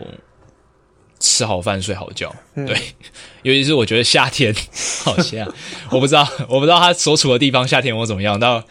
[1.18, 2.82] 吃好饭，睡好觉，对，嗯、
[3.42, 4.54] 尤其是我觉得夏天
[5.02, 5.46] 好像，
[5.90, 8.38] 我不知道，我不知道他所处的地方夏天我怎么样。
[8.38, 8.62] 但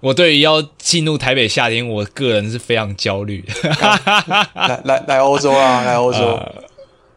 [0.00, 3.70] 我对于要进入台北夏天，我个人是非常焦虑的。
[4.54, 6.40] 来来来欧洲啊， 来欧洲，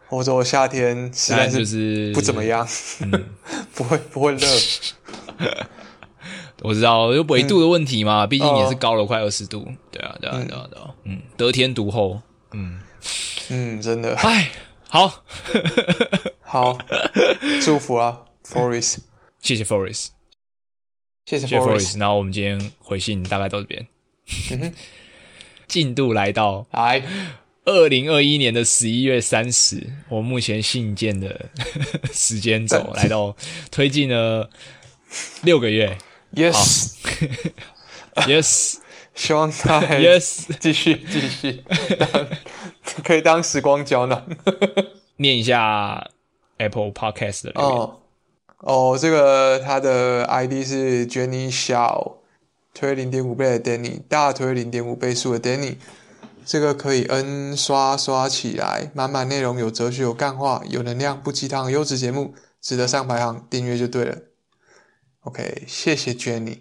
[0.08, 2.66] 欧、呃、洲夏天实在是不怎么样，
[3.00, 3.24] 嗯、
[3.74, 4.46] 不会不会热。
[6.62, 9.66] 我知道有纬度的问题嘛，毕、嗯、竟也是高了快二十度。
[9.90, 12.20] 对啊，对啊，对啊，对啊，嗯，得天独厚，
[12.52, 12.80] 嗯
[13.50, 14.50] 嗯，真的，哎。
[14.90, 15.22] 好，
[16.40, 16.78] 好，
[17.62, 19.00] 祝福啊，Forest，
[19.38, 20.08] 谢谢 Forest，
[21.26, 21.98] 谢谢 Forest。
[21.98, 23.86] 然后我们今天回信大概到这边，
[25.68, 27.02] 进度来到来。
[27.66, 31.50] 二零二一年的十一月三十，我目前信件的
[32.14, 33.36] 时间轴来到
[33.70, 34.48] 推进了
[35.42, 35.98] 六个月
[36.34, 37.66] ，Yes，Yes。
[39.14, 41.64] 希望他 yes 继续继续。
[41.98, 42.08] 当
[43.04, 44.24] 可以当时光胶囊。
[45.16, 46.10] 念一下
[46.58, 48.00] Apple Podcast 的留言哦
[48.58, 52.14] 哦，这个他的 ID 是 Jenny Xiao，
[52.74, 55.76] 推零点五倍的 Danny，大推零点五倍数的 Danny，
[56.44, 64.18] 这个可以 N 刷刷起来，满满内容，有哲学，有干话，有能量，不鸡汤，优质节目，值得上排行，订阅就对了。
[65.20, 66.60] OK，谢谢 Jenny，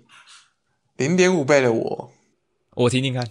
[0.96, 2.12] 零点五倍的我。
[2.78, 3.28] 我听听看，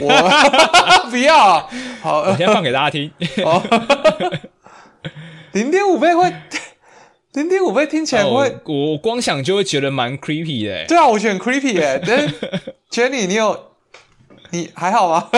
[0.00, 0.08] 我
[1.10, 1.68] 不要，
[2.00, 3.10] 好，我先放给大家听。
[5.52, 6.32] 零点五倍会，
[7.34, 10.86] 零点五倍听起来会，哦、我光想就会觉得蛮 creepy 的。
[10.86, 12.00] 对啊，我觉得很 creepy 哎。
[12.02, 12.32] 但
[12.90, 13.72] Jenny，你有，
[14.52, 15.28] 你还好吗？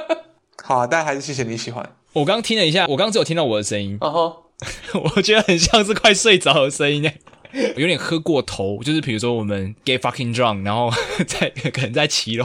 [0.62, 1.90] 好啊，但还是谢谢你喜欢。
[2.12, 3.96] 我刚听了一下，我刚只有听到我的声音。
[4.02, 5.12] 哦、uh huh.
[5.16, 7.14] 我觉得很像是快睡着的声音哎。
[7.76, 10.90] 有点喝过头，就是比如说我们 get fucking drunk，然后
[11.26, 12.44] 在可能在骑楼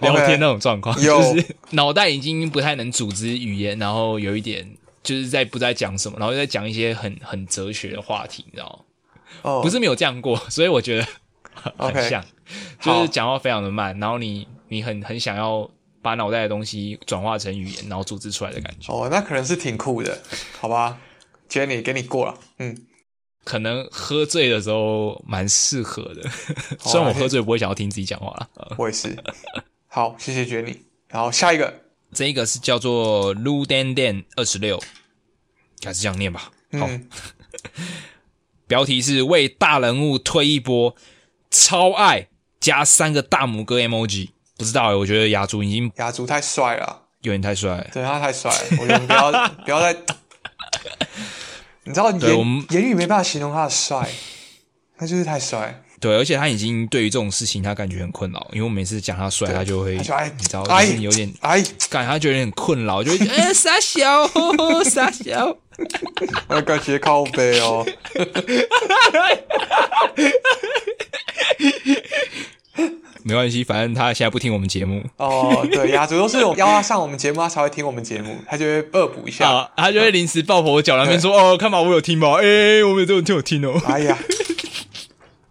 [0.00, 4.68] 聊天那种状况就是 脑袋已经不太能组织语言，然后有一点
[5.02, 8.84] 就是在不在讲什么，然后在讲一些很很哲学的话题，你知道吗？
[9.42, 9.62] 哦，oh.
[9.62, 11.06] 不是没有这样过，所以我觉得
[11.78, 12.26] 很像，okay.
[12.80, 15.70] 就是讲话非常的慢，然后你你很很想要
[16.02, 18.92] 把脑袋的东西转化成语言，然后组织出来的感觉。
[18.92, 20.18] 哦，oh, 那可能是挺酷的，
[20.60, 20.98] 好吧
[21.48, 22.86] ，Jenny 给你过了，嗯。
[23.42, 26.28] 可能喝醉的时候蛮适合的，
[26.78, 28.74] 虽然我喝醉不会想要听自己讲话了。
[28.76, 29.16] 我也是。
[29.92, 30.76] 好，谢谢 Jenny。
[31.08, 31.82] 然后下一个，
[32.12, 34.80] 这一个是叫做 Lu Dan Dan 二十六，
[35.84, 36.52] 还是这样念吧。
[36.78, 37.08] 好，嗯、
[38.68, 40.94] 标题是为大人物推一波，
[41.50, 42.28] 超爱
[42.60, 44.28] 加三个大拇哥 emoji。
[44.56, 49.32] 不知道哎，我觉得雅竹已经雅竹太帅了，有点太帅，对他太帅了，我觉得不要
[49.64, 49.92] 不要再。
[51.82, 54.08] 你知道言我们言语没办法形容他的帅，
[54.96, 55.82] 他就是太帅。
[56.00, 64.26] 对，而且他已经对于这种事情他感觉很困扰，因为我每次讲他帅，他就会，就你知道，哎、就是有点哎，感觉他觉得很困扰，就会哎傻笑
[64.84, 65.54] 傻笑，
[66.48, 67.86] 我感觉靠背哦。
[73.22, 75.04] 没关系，反正他现在不听我们节目。
[75.18, 82.36] 哦，对呀，主要是我邀他上我们节目，他才会听我们节目，他就会恶补一下，啊、他就会临时抱佛脚那边说：“对哦，看吧，我有听吧？
[82.40, 84.18] 哎、欸，我们都有听我听哦。”哎呀，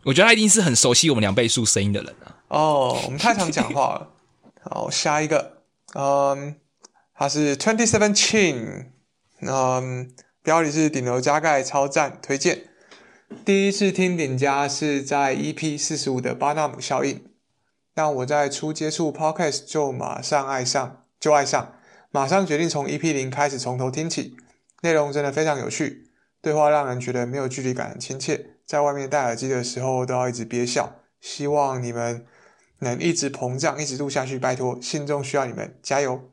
[0.10, 2.36] 我觉得他一定是很熟悉我们两倍速声音的人啊。
[2.48, 4.10] 哦，我们太常讲话了。
[4.64, 5.62] 好，下一个，
[5.94, 6.56] 嗯，
[7.14, 8.88] 他是 Twenty Seven Chin，
[9.42, 12.64] 嗯，标题是顶楼加盖超赞，推荐。
[13.46, 17.24] 第一次听顶加是在 EP 四十五的巴纳姆效应。
[17.94, 21.76] 但我在初接触 Podcast 就马上爱上，就爱上，
[22.10, 24.36] 马上决定从 EP 零开始从头听起。
[24.82, 26.10] 内容真的非常有趣，
[26.42, 28.56] 对话让人觉得没有距离感，很亲切。
[28.70, 30.98] 在外面戴耳机的时候都要一直憋笑。
[31.20, 32.24] 希望你们
[32.82, 36.30] 能一直膨胀，一直录下去，拜托，心中需要你们，加油！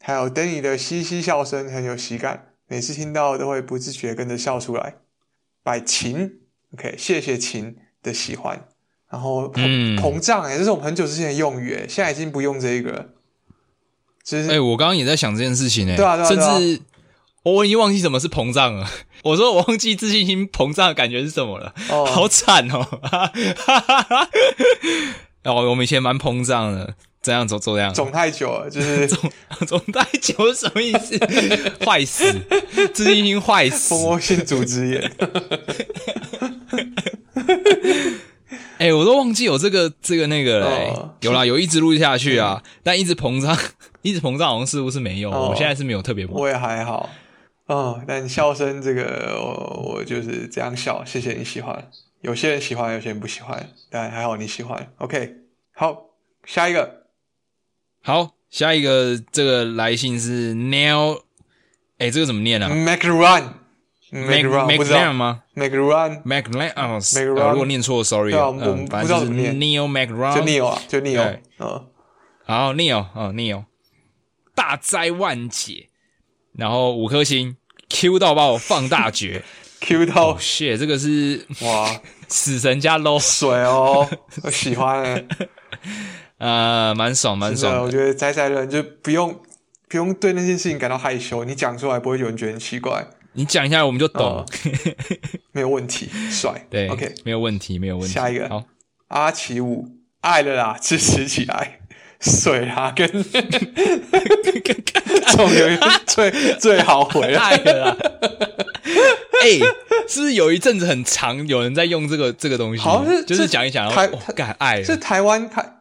[0.00, 4.98] 还有 Danny 的嘻嘻笑声很有喜感，每次听到都会不自觉跟着笑出来。
[5.64, 6.42] 百琴
[6.74, 8.68] ，OK，谢谢琴的喜欢。
[9.10, 13.06] 然后膨膨胀哎，这是我们很久之前的用语哎，现在已经不用这个了。
[14.22, 16.82] 就是哎，我刚刚也在想这件事情哎，对啊，对啊，甚至
[17.42, 18.88] 我已经忘记什么是膨胀了。
[19.24, 22.86] 我说我忘记自信心膨胀的感觉是什么了，哦， 好惨哦！
[25.42, 29.30] 然 后我们以前蛮膨胀的，这样走走这样，肿太久了，就是 肿
[29.66, 31.18] 肿太久是什么意思？
[31.84, 32.30] 坏死，
[32.92, 35.10] 自信心坏死，蜂窝性组织炎。
[38.76, 40.88] 哎、欸，我都忘记有这个这个那个了、欸。
[40.90, 43.56] 哦、有啦，有一直录下去啊，嗯、但一直膨胀，
[44.02, 45.30] 一直膨胀好像似乎是没有。
[45.30, 47.08] 哦、我现在是没有特别，我也还好。
[47.66, 51.04] 嗯，但笑声这个我，我就是这样笑。
[51.04, 51.90] 谢谢你喜欢，
[52.20, 54.92] 有些人喜欢，有些人不喜欢，但还好你喜欢。
[54.98, 55.34] OK，
[55.72, 56.10] 好，
[56.44, 57.06] 下一个，
[58.02, 61.22] 好，下一个这个来信是 Neil，
[61.98, 63.44] 哎、欸，这个怎么念啊？McRun。
[64.10, 67.00] Make McLaren 吗？McRun，McLaren 啊，
[67.50, 71.86] 如果念错，sorry 啊，嗯，反正就是 Neil McRun，就 Neil 啊，就 Neil，嗯，
[72.44, 73.64] 好，Neil，哦，Neil，
[74.54, 75.88] 大灾万解，
[76.56, 77.56] 然后五颗星
[77.88, 79.42] ，Q 到把我放大绝，
[79.80, 84.08] Q 到，shit，这个是哇， 死神加 low 水哦，
[84.42, 85.26] 我喜欢，
[86.38, 89.40] 呃，蛮爽，蛮爽，我觉得宅宅人就不用
[89.88, 93.06] 不用对那件事情感到害羞，你讲出来不会有人觉得很奇怪。
[93.36, 94.46] 你讲一下，我们就懂，
[95.50, 98.14] 没有问题，帅，对，OK，没有问题，没有问题。
[98.14, 98.64] 下一个，好，
[99.08, 99.88] 阿奇五
[100.20, 101.80] 爱了啦，支持起来，
[102.24, 103.06] 水啊，跟
[105.28, 107.96] 总有一最最好回来了啦。
[109.44, 109.58] 哎，
[110.08, 112.82] 是不是有一阵子很长，有人在用这个这个东西？
[112.82, 115.80] 好像是，就是讲一讲，台敢爱是台湾台。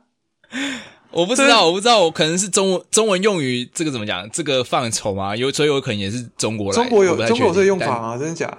[1.11, 4.29] 我不知道，我不知道，我可能是中文中文用语，这个怎么讲？
[4.31, 6.75] 这个范畴嘛，有所以有可能也是中国来。
[6.75, 8.17] 中国有中国有这个用法啊？
[8.17, 8.51] 真的假？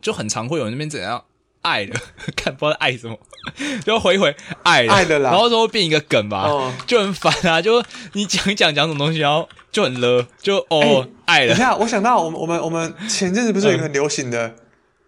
[0.00, 1.22] 就很常会有人那边怎样
[1.62, 1.96] 爱了，
[2.36, 3.16] 看不知道爱什么，
[3.84, 6.48] 就回回爱了，爱了啦，然后说变一个梗吧，
[6.86, 7.60] 就很烦啊！
[7.62, 7.82] 就
[8.12, 11.48] 你讲一讲讲什么东西，然后就很勒，就哦爱了。
[11.48, 14.54] 等一下，我想到我们我们我们前阵子不是有一个很流行的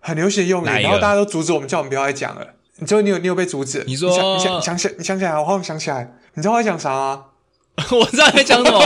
[0.01, 2.47] 很流行的用语，然后大家都阻止我们，叫我们不要再讲了。
[2.77, 3.85] 你知道你有你有被阻止？
[3.87, 6.13] 你说你想你想起你想起来，我好像想起来。
[6.35, 7.25] 你知道我在讲啥吗？
[7.91, 8.81] 我知道你在讲什么。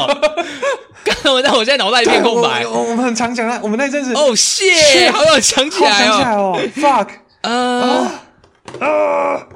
[1.05, 2.67] 刚才我在我现在脑袋一片空白。
[2.67, 7.09] 我我们很常讲那我们那阵子哦谢，好想想起来想起来哦，fuck，
[7.43, 8.25] 啊
[8.81, 9.49] 啊！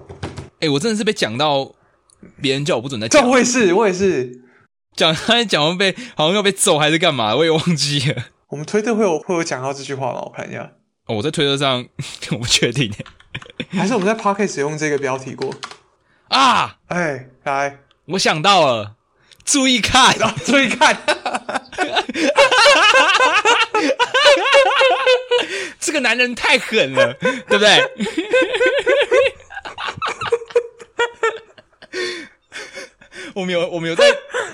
[0.60, 1.72] 哎，我真的是被讲到，
[2.40, 3.28] 别人叫我不准再讲。
[3.28, 4.40] 我也是，我也是。
[4.94, 7.34] 讲他讲完被好像要被揍还是干嘛？
[7.34, 8.24] 我也忘记了。
[8.48, 10.20] 我们推特会有会有讲到这句话吗？
[10.20, 10.70] 我看一下。
[11.06, 11.84] 哦，我在推特上
[12.32, 12.92] 我不确定，
[13.70, 15.52] 还是我们在 Podcast 使用这个标题过
[16.28, 16.76] 啊？
[16.88, 18.94] 哎，来，我想到了，
[19.44, 20.96] 注意看，哦、注意看，
[25.80, 27.12] 这个男人太狠了，
[27.48, 27.82] 对不对？
[33.34, 34.04] 我们有，我们有在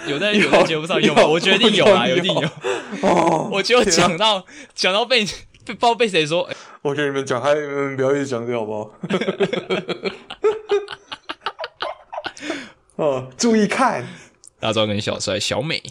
[0.06, 1.26] 有在有在节目上有吗？
[1.26, 2.48] 我觉得一定有啊，有一定有。
[3.02, 5.24] 哦， 我就讲到讲到被
[5.64, 6.48] 被不知道被谁说，
[6.82, 8.90] 我觉得你们讲，还你们不要一直讲这个好不好？
[12.96, 14.06] 哦，注意看，
[14.60, 15.82] 大壮跟小帅、小美。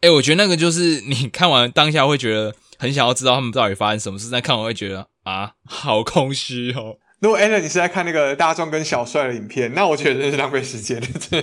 [0.00, 6.96] 哎，我觉得那个就是你看完当下会觉得很想要知道他们到底发生什么事，但看完会觉得啊，好空虚哦。
[7.20, 11.42] 如果 Allen 你是在看那个大壮跟小帅的影片，那我觉得真是浪费时间了，真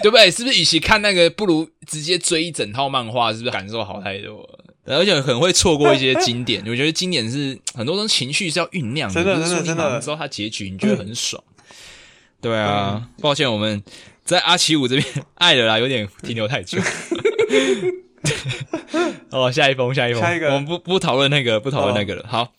[0.00, 0.30] 对不对？
[0.30, 4.48] 是不是与其看那个，不如直接追一整套漫画，是不是感受好太多？
[4.86, 6.62] 而且很会错过一些经典。
[6.66, 10.00] 我觉得经典是很多种情绪是要酝酿的，真的真的真的。
[10.00, 11.44] 知道它结局，你觉得很爽。
[12.42, 13.82] 对啊，抱歉，我们
[14.24, 16.78] 在阿奇五这边爱了啦，有点停留太久。
[19.30, 22.22] 哦，下一封，下一封，下一个，我们不不讨论那个，不讨论那个了。
[22.24, 22.52] 哦、好，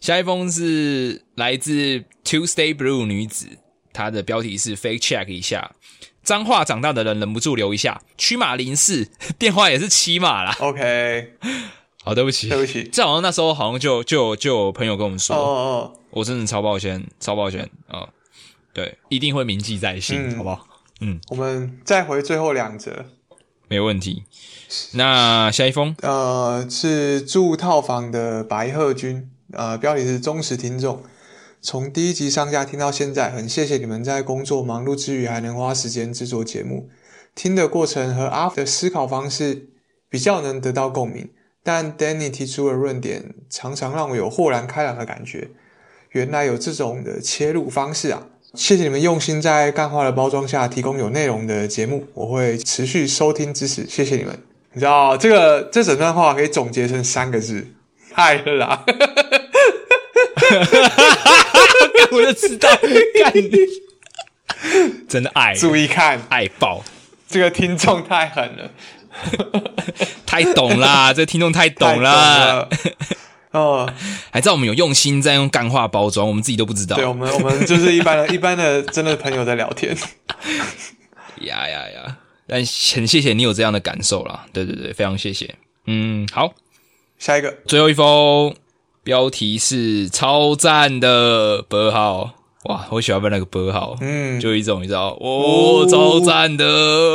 [0.00, 3.46] 下一封是来自 Tuesday Blue 女子，
[3.92, 5.72] 她的标题是 Fake Check 一下，
[6.22, 10.54] 脏话长大的人忍不住留一下，区码零四， 电话也是七码啦。
[10.60, 11.32] OK，
[12.04, 17.62] 好，对不起，对不起，这好像那时候好像就就就有朋友跟我们说，哦，哦，我真的超抱歉，超抱歉。
[17.86, 18.08] 啊、哦，
[18.72, 20.66] 对，一定会铭记在心，嗯、好不好？
[21.00, 23.06] 嗯，我们再回最后两则，
[23.68, 24.24] 没问题。
[24.92, 31.02] 那下一封，呃，是住套房的白鹤君，呃，标题是忠实听众，
[31.60, 36.90] 从第一集上架听到现在，很谢谢你们在工作忙碌之余还能花时间制作节目，
[37.34, 39.70] 听的过程和阿福的思考方式
[40.08, 41.30] 比较能得到共鸣，
[41.62, 45.50] 但 Danny 提出的论点常常让我有豁然开朗的感觉，
[46.10, 48.26] 原来有这种的切入方式啊！
[48.54, 54.42] 谢谢你们用心在干话的包装下提供有内容的节目，我会持续收听支持，谢谢你们。
[54.72, 57.66] 你知道这个这整段话可以总结成三个字：
[58.14, 58.84] 爱了啦！
[62.10, 62.68] 我就知道，
[63.22, 63.50] 干你
[65.08, 66.82] 真的爱，注意看，爱爆！
[67.28, 68.70] 这个听众太狠了，
[70.24, 71.12] 太懂啦！
[71.12, 72.68] 这个听众太懂了
[73.52, 73.90] 哦，
[74.30, 76.96] 还知道我们有用心在用干话包装，我们自己都不知道。
[76.96, 79.96] 对，我们我们就是一般的、 一般的真的朋友在聊天。
[81.42, 82.16] 呀呀呀！
[82.46, 85.54] 但很谢谢你有这样的感受啦，对对对，非常谢谢。
[85.86, 86.52] 嗯，好，
[87.18, 88.54] 下一个，最后一封，
[89.02, 92.34] 标题是超赞的拨号，
[92.68, 96.66] 哇，我喜欢被那个波号，嗯，就一种你知道，哦，超赞的，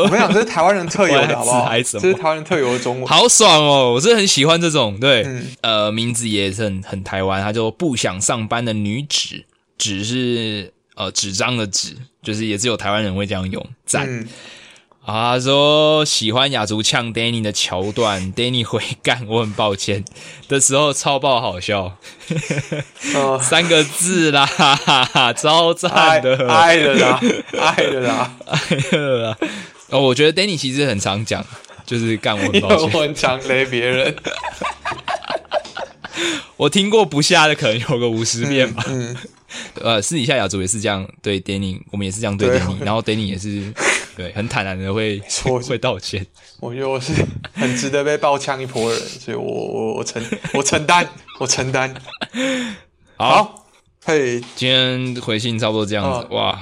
[0.01, 1.69] 我跟你讲，这是台湾人特有的， 好不好？
[1.79, 3.93] 这是台湾人特有的中文，好爽哦！
[3.93, 9.45] 我真的很喜欢这种，对，嗯、呃，名字也是很很台湾，他就不想上班的女纸，
[9.77, 14.27] 纸是呃纸张的纸，就是也只有台湾人会这样用，赞。
[15.05, 20.05] 嗯啊，他说喜欢雅竹呛 Danny 的桥段，Danny 回干，我很抱歉
[20.47, 21.97] 的时候超爆好笑，
[23.15, 25.51] 哦、三个字啦， 哈哈赞
[26.21, 27.19] 的，爱的啦，
[27.59, 29.37] 爱的啦，爱的啦。
[29.89, 31.45] 哦，我觉得 Danny 其实很常讲，
[31.85, 34.15] 就是干我很抱歉， 我很常雷别人，
[36.55, 38.83] 我听过不下的可能有个五十遍吧。
[38.87, 39.17] 嗯，嗯。
[39.83, 43.73] 呃，私底下雅竹也是这样对 Danny，我们也是这样对 Danny，然后 Danny 也是。
[44.15, 46.25] 对，很坦然的会说会道歉。
[46.59, 47.13] 我觉得我是
[47.53, 51.07] 很值得被爆枪一波的人，所以我我我承我承担
[51.39, 51.93] 我承担。
[53.17, 53.65] 好，
[54.05, 56.27] 嘿，今天回信差不多这样子。
[56.33, 56.59] 哇，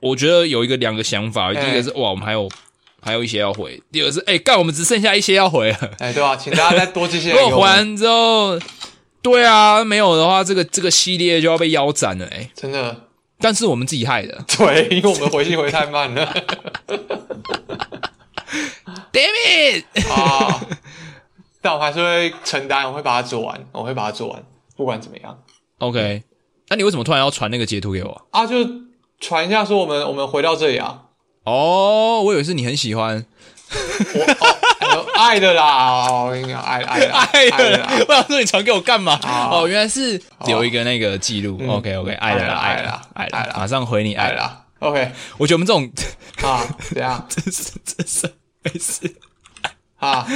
[0.00, 2.48] 我觉得有一个两个想法，第一个是哇，我们还有
[3.00, 5.90] 还有一些要回；第二个是哎，干，我们只剩下一些要回了。
[5.98, 7.32] 哎，对啊，请大家再多这些。
[7.36, 8.58] 如果回完之后，
[9.22, 12.26] 对啊，没有的话，这个这个系列就要被腰斩了。
[12.26, 13.03] 哎，真的。
[13.38, 16.34] 但是我们自己害的， 对，因为我们回信回太慢了。
[19.12, 19.84] Damn it！
[20.10, 20.60] 啊，
[21.60, 24.42] 但我还是会承担，我会把它做完，我会把它做完，
[24.76, 25.38] 不管怎么样。
[25.78, 26.22] OK，
[26.68, 28.46] 那你为什么突然要传那个截图给我啊？
[28.46, 28.56] 就
[29.20, 31.02] 传一下，说我们我们回到这里啊。
[31.44, 33.26] 哦，我以为是你很喜欢。
[33.70, 34.56] 我哦，
[35.14, 37.00] 爱的啦，我跟你讲，爱爱
[37.32, 37.88] 爱的啦。
[38.08, 39.18] 我想说你传给我干嘛？
[39.50, 41.60] 哦，原来是留一个那个记录。
[41.68, 44.64] OK OK，爱的啦，爱的啦，爱的啦，马上回你爱啦。
[44.80, 45.90] OK，我觉得我们这种
[46.42, 47.24] 啊，怎样？
[47.30, 49.14] 真是真是没事
[49.98, 50.26] 啊。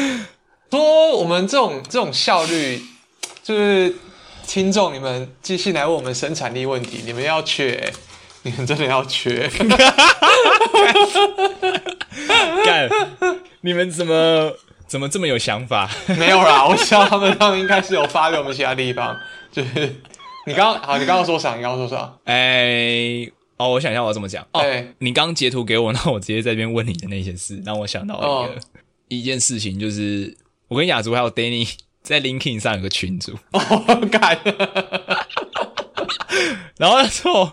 [0.70, 2.82] 说我们这种这种效率，
[3.42, 3.94] 就是
[4.46, 7.92] 听众你们寄信来问我们生产力问题，你们要缺，
[8.42, 9.50] 你们真的要缺。
[12.64, 12.88] 干，
[13.62, 14.52] 你们怎么
[14.88, 15.88] 怎么这么有想法？
[16.18, 19.16] 没有啦，我想他们他们应该是有发给我们其他地方。
[19.52, 19.94] 就是
[20.46, 21.54] 你刚刚好，你刚刚说啥？
[21.56, 22.12] 你刚刚说啥？
[22.24, 24.42] 哎、欸，哦，我想一下我要怎么讲。
[24.52, 28.50] 哦，欸、你刚截图给我，那我直接在这边问你的那些事，让我想到一个、哦、
[29.08, 30.34] 一件事情，就是
[30.68, 31.70] 我跟雅竹还有 Danny
[32.02, 33.34] 在 LinkedIn 上有个群组。
[33.52, 33.60] 哦，
[34.10, 34.38] 干。
[36.78, 37.52] 然后那时候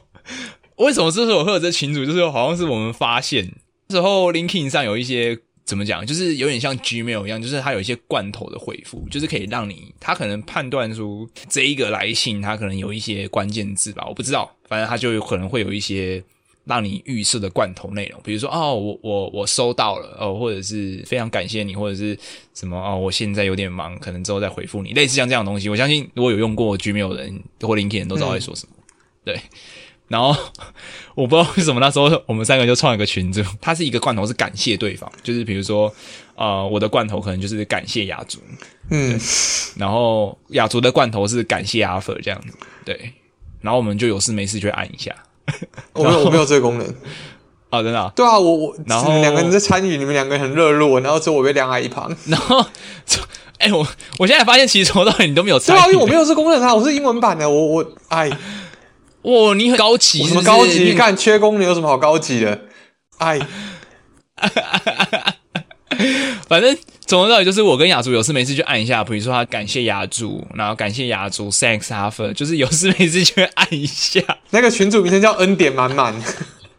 [0.77, 2.05] 为什么这时候会有这群组？
[2.05, 3.51] 就是好像是我们发现
[3.89, 5.39] 那时候 LinkedIn 上有一些。
[5.65, 6.05] 怎么讲？
[6.05, 16.23] 就是有点像 Gmail 一样，就是它有一些罐头的回复，就是可以让你，它可能判断出这一个来信，它可能有一些关键字吧，我不知道，反正它就有可能会有一些
[16.65, 22.15] 让你预设的罐头内容，比如说哦，我我我收到了哦，或者是非常感谢你，或者是
[22.53, 25.67] 什么哦，我现在有点忙，可能之后再回复你，类似像这样的东西。
[25.67, 28.85] 我相信如果有用过 Gmail 的人或 LinkedIn 人都知道在说什么，嗯、
[29.25, 29.41] 对。
[30.07, 30.35] 然后
[31.15, 35.93] 我不知道为什么那时候我们三个就创了一个群组，它是一个罐头是感谢对方，就是比如说
[36.35, 38.39] 呃我的罐头可能就是感谢雅竹，
[38.91, 39.19] 嗯，
[39.77, 42.53] 然后雅竹的罐头是感谢阿 Fer 这样子，
[42.85, 43.13] 对，
[43.61, 45.15] 然后我们就有事没事就会按一下，
[45.93, 46.87] 我没有我没有这个功能。
[47.71, 52.63] 啊， 真的啊，对啊，我我然后两个人在参与，你们两个人很热络，然后之后我被晾在一旁，然后
[53.57, 53.87] 哎我
[54.19, 58.29] 我现在发现其实从头到尾你都没有参与，对啊，因为我没有这个功能啊，我是英文版的，我我哎。
[59.25, 60.29] 哇，你很高级是是？
[60.29, 60.83] 什么高级？
[60.83, 62.61] 你看缺工，你有什么好高级的？
[63.17, 63.39] 哎，
[66.47, 74.21] 反正总的道理就是，我跟雅竹有事没事就按一下，比如说他感谢雅竹，然后感谢雅竹，thanks Arthur，就是有事没事就会按一下。
[74.49, 76.13] 那个群主名称叫恩典满满。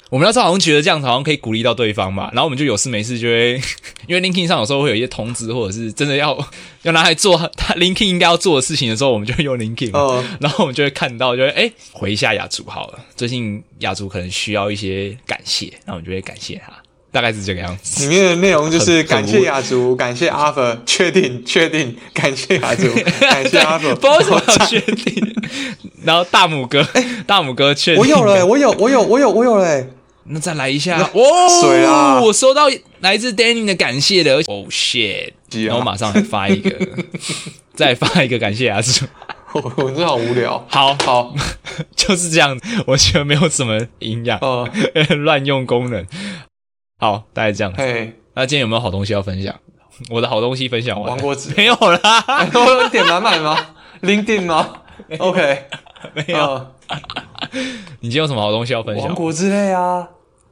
[0.09, 3.61] 我们那时候好像觉得这样子好像可以鼓励到对方嘛，然后我们就有事没事就会，
[4.07, 6.36] 因为 LinkedIn 上有时候会有一些通知，或者是真的要
[6.82, 10.24] 要拿来做他 LinkedIn 应该要做的事情的时候，我们就会用 LinkedIn，、oh.
[10.40, 16.72] 然后我们就会看到，就会哎回一下雅竹好了，最近雅竹可能需要一些感谢，然后我们就会感谢他，
[17.11, 18.07] 大概是这个样子。
[18.07, 22.84] 里面的内容就是感谢雅竹，感谢阿 Fer，确定确定，感谢雅竹，
[23.20, 25.34] 感谢阿 Fer，不知道为什么要确定，
[26.04, 29.88] 然后大拇哥，哎，大拇哥确定，我有了，我有，我有，我有，我有嘞。
[30.29, 31.61] 那再来一下哦！
[31.61, 32.20] 水啊！
[32.20, 32.64] 我收到
[33.01, 35.33] 来自 Danny 的感谢的哦 shit！
[35.64, 36.70] 然后我马上来发一个，
[37.74, 38.81] 再发一个感谢啊！
[39.53, 40.66] 我我真的好无聊。
[40.68, 41.35] 好好，
[41.97, 44.68] 就是这样，我觉得没有什么营养，哦，
[45.24, 46.05] 乱用功能。
[46.99, 47.72] 好，大概这样。
[47.77, 49.55] 嘿，那今天有没有好东西要分享？
[50.11, 53.57] 我的好东西分享完，王国之没有啦，我有点满满吗
[54.03, 54.83] ？LinkedIn 吗
[55.18, 55.62] ？OK，
[56.14, 56.66] 没有。
[58.01, 59.07] 你今天有什么好东西要分享？
[59.07, 60.07] 王国之类啊！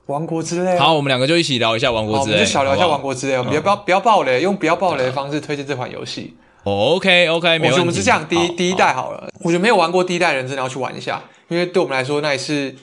[0.06, 2.32] 王国之泪，好，我们两个就一起聊一下王国之泪。
[2.32, 6.36] 我们就小聊一下王国之泪，我们不要不要暴雷，用不要暴雷的方式推荐这款游戏。
[6.64, 7.80] OK OK，没问题。
[7.80, 12.74] 我们是这样，第一第一代好了，我觉得没有玩过第一代人真的要去玩一下，因为对我们来说那也是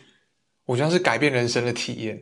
[0.66, 2.20] 我觉得是改变人生的体验。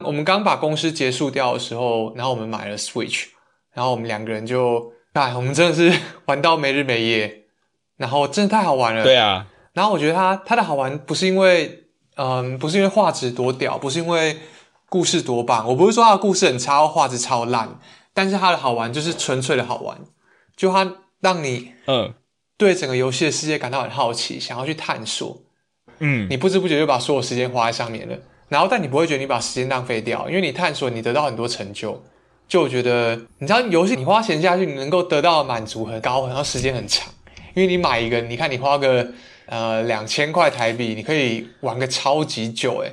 [0.00, 3.24] 我们刚把公司结束掉的时候，然后我们买了 Switch，
[3.72, 7.44] 然后我们两个人就哎，我们真的是玩到没日没夜，
[7.96, 9.02] 然后真的太好玩了。
[9.02, 11.78] 对啊，然后我觉得它它的好玩不是因为。
[12.16, 14.38] 嗯，不是因为画质多屌，不是因为
[14.88, 17.78] 故事多棒，我不是说它的故事很差或画质超烂，
[18.12, 19.98] 但是它的好玩就是纯粹的好玩，
[20.56, 22.14] 就它让你嗯。
[22.58, 25.36] 对整个游戏的世界感到很好奇，想要去探索，
[25.98, 28.16] 嗯，你不知不觉就把所有时间花在上面了，
[28.48, 32.00] 然后但你不会觉得你把时间浪费掉，因为你探索，你得到很多成就，
[32.46, 37.12] 就我觉得你知道游戏你花钱下去，你能够得到的满足很高，然后时间很长，
[37.54, 39.12] 因为你买一个，你看你花个。
[39.52, 42.90] 呃，两千块台币，你可以玩个超级久诶，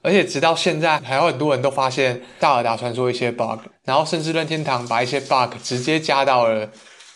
[0.00, 6.66] 而且直到现在，还有很多人都发现《大尔达传说》一些 bug，然后甚至任天堂把一些 bug 直接加到了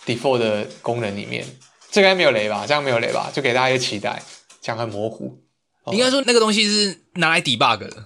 [0.04, 1.42] default 的功能里面。
[1.90, 2.66] 这个应该没有雷吧？
[2.68, 3.30] 这样没有雷吧？
[3.32, 4.22] 就给大家一个期待。
[4.60, 5.38] 讲很模糊，
[5.86, 7.96] 应该说那个东西是拿来 debug 的。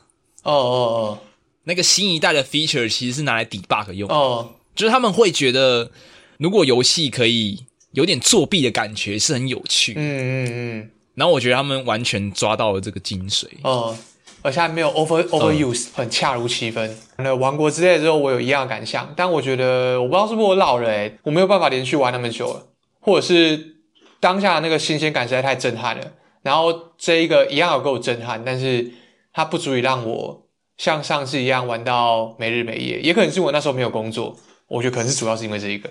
[0.45, 1.19] 哦哦哦，
[1.65, 4.15] 那个新一代的 feature 其实是拿来 debug 用的。
[4.15, 5.91] 哦，就是他们会觉得，
[6.39, 7.67] 如果游戏可以。
[7.97, 13.97] 有点作弊的感觉是很有趣，嗯嗯嗯，然后我觉得他们完全抓到了这个精髓，哦，
[14.43, 16.95] 而且还没有 over overuse，很恰如其分。
[17.17, 22.67] 那王国之泪之后，我有一样的感想，但我觉得我不知道是不是我老了，诶，我没有办法连续玩那么久了，
[23.01, 23.77] 或者是
[24.21, 26.13] 当下的那个新鲜感实在太震撼了。
[26.43, 28.93] 然后这一个一样有够震撼，但是
[29.33, 34.37] 它不足以让我像上次一样玩到没日没夜，也可能是我那时候没有工作，
[34.69, 35.91] 我觉得可能是主要是因为这一个，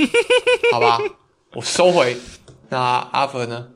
[0.72, 0.98] 好吧。
[1.54, 2.16] 我收回。
[2.68, 3.68] 那阿 Fer 呢？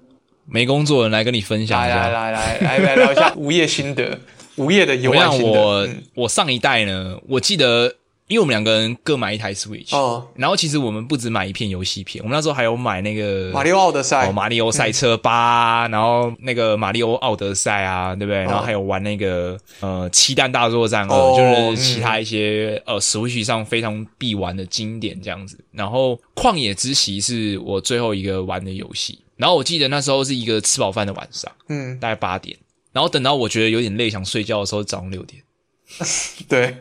[0.47, 4.19] 没工作人来跟你分享一下，来来来来来聊一下无业心得。
[4.57, 5.61] 无业的 游玩心得。
[5.61, 7.95] 我、嗯、我上一代呢，我记得
[8.29, 18.45] 因为我们两个人各买一台 Switch，哦，然后其实我们不止买一片游戏片，我们那时候还有买那个马里奥奥德赛，哦，马里奥赛车八、嗯，然后那个马里奥奥德赛啊，对不对？
[18.45, 25.59] 哦、然后还有玩那个呃七弹大作战二、哦，就是其他一些、嗯、呃 Switch 上非常必玩的经典这样子。
[25.73, 32.59] 然后旷野之息是我最后一个玩的游戏，然后我记得那时候是一个吃饱饭的晚上，嗯，大概八点，
[32.93, 35.43] 然后等到我觉得有点累想睡觉的时候，早上六点，
[36.47, 36.77] 对。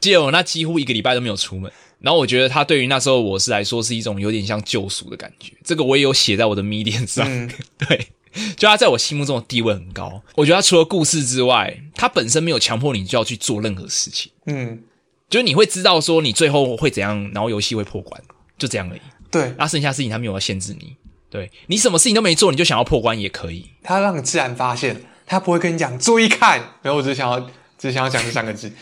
[0.00, 1.70] 记得我那几乎一个礼拜都没有出门，
[2.00, 5.52] 然后我觉得他对于那时候我是来说是一种有点像救赎的感觉。
[5.62, 8.08] 这个我也有写在我的 Medium 上，嗯、 对，
[8.56, 10.22] 就他在我心目中的地位很高。
[10.36, 14.82] 我觉得他除了故事之外，他本身没有强迫你就要去做任何事情，嗯，
[15.28, 18.20] 就是你会知道说你最后会怎样，然后游戏会破关，
[18.56, 19.00] 就这样而已。
[19.30, 20.96] 对，那剩下事情他没有要限制你，
[21.28, 23.66] 对你什么事情都没做，你就想要破关也可以。
[23.82, 28.72] 他让你自然发现，他不会跟你讲注意看，没有，我只想要只想要讲这三个字。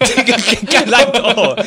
[0.00, 1.66] 这 个干烂透了，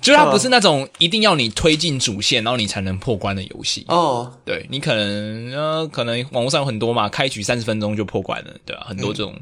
[0.00, 4.32] 就是它不是那种一定要你推进主线，然后你才能破关的游戏哦。
[4.44, 8.86] 对，你可能呃，可能网络上有很多嘛，开局三十分钟就破关了，对吧？
[8.88, 9.34] 很多这种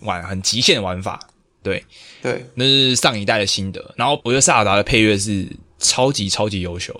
[0.00, 1.18] 玩很极限的玩法，
[1.62, 1.84] 对
[2.22, 3.94] 对，那是上一代的心得。
[3.96, 5.46] 然后我觉得萨尔达的配乐是
[5.78, 6.98] 超级超级优秀，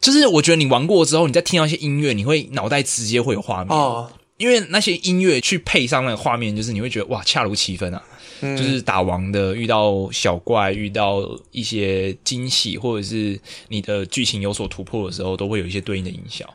[0.00, 8.02] 就是我觉得你玩过之后，你再听到一些音乐，你会脑袋直接会有画面哦，因为那些音乐去配上那个画面，就是你会觉得哇，恰如其分啊。
[8.40, 16.48] 就是打王的，遇到小怪，遇到一些惊喜，或者是你的剧情有所突破的时候，都会有一些对应的音效。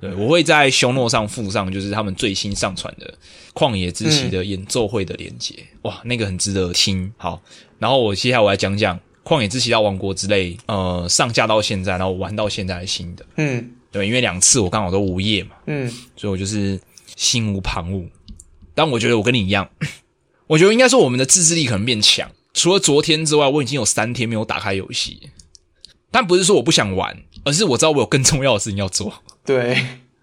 [0.00, 3.12] 对，我会在 show note 上附上，就是他们最新上传的
[3.58, 5.54] 《旷野之息》的演奏会的连接。
[5.82, 7.12] 哇，那个很值得听。
[7.18, 7.42] 好，
[7.78, 13.26] 然后我接下来我来讲讲《旷野之息》到《王国之类》呃上架到现在，然后玩到现在的新的。
[13.36, 15.86] 嗯，对，因为两次我刚好都无业嘛，嗯，
[16.16, 16.80] 所以我就是
[17.14, 18.08] 心无旁骛。
[18.74, 19.68] 但我觉得我跟你一样。
[20.50, 22.28] 我觉得应该说我们的自制力可能变强。
[22.52, 25.30] 除了昨天之外，我已经有三天没有打开游戏。
[26.10, 29.22] 但不是说我不想玩，而是我知道我有更重要的事情要做。
[29.44, 29.80] 对，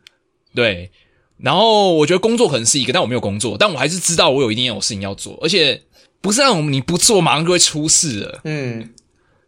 [0.53, 0.91] 对。
[1.37, 5.81] 然后我觉得工作可能是一个，但我没有工作，但我还是知道我有一定要有事情要做，而且
[6.19, 8.41] 不是那种你不做马上就会出事了。
[8.43, 8.93] 嗯。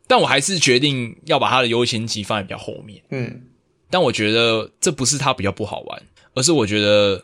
[0.08, 3.04] 但我还是决定要把它的优先级放在比较后面。
[3.10, 3.42] 嗯。
[3.90, 6.02] 但我觉得这不是它比较不好玩，
[6.36, 7.22] 而是我觉得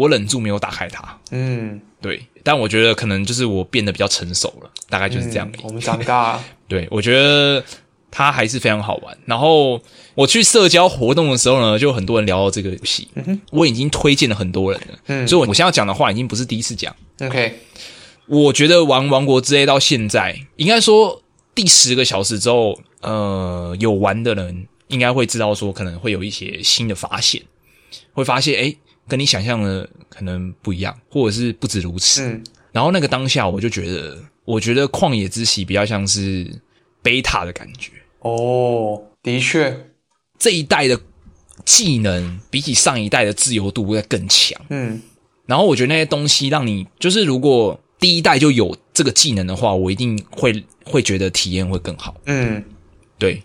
[0.00, 1.18] 我忍住没有打开它。
[1.30, 1.80] 嗯。
[2.00, 5.60] 对，但我觉得可能就是我变得比较成熟了，大概就是这样、嗯。
[5.64, 6.44] 我们长大了。
[6.66, 7.62] 对，我觉得
[8.10, 9.16] 它还是非常好玩。
[9.26, 9.78] 然后
[10.14, 13.38] 我去社交活动的时候呢，就有很多人聊到这个游戏、嗯。
[13.50, 14.98] 我已经推荐了很多人了。
[15.08, 16.96] 嗯，所以我现在要讲的话已经不是第一次讲。
[17.20, 17.58] OK，
[18.26, 21.22] 我觉得玩《王国之泪》到现在，应该说
[21.54, 27.42] 第十个小时之后，呃，有玩的人应该会知道说，可能会有一些新的发现，
[28.14, 28.78] 会发现诶
[29.10, 32.22] 跟你想象的可能不一样，或者是不止如此。
[32.22, 36.48] 嗯，然后那个当下，我就觉得，我觉得《旷野之息》比较像是
[37.02, 37.90] 贝塔的感觉。
[38.20, 39.86] 哦，的确，
[40.38, 40.98] 这一代的
[41.64, 44.58] 技能比起上一代的自由度会更强。
[44.68, 45.02] 嗯，
[45.46, 52.14] 然后我觉得那些东西让你，就是如果第一代就有这个技能的话，我一定会会觉得体验会更好。
[52.26, 52.64] 嗯，
[53.18, 53.42] 对。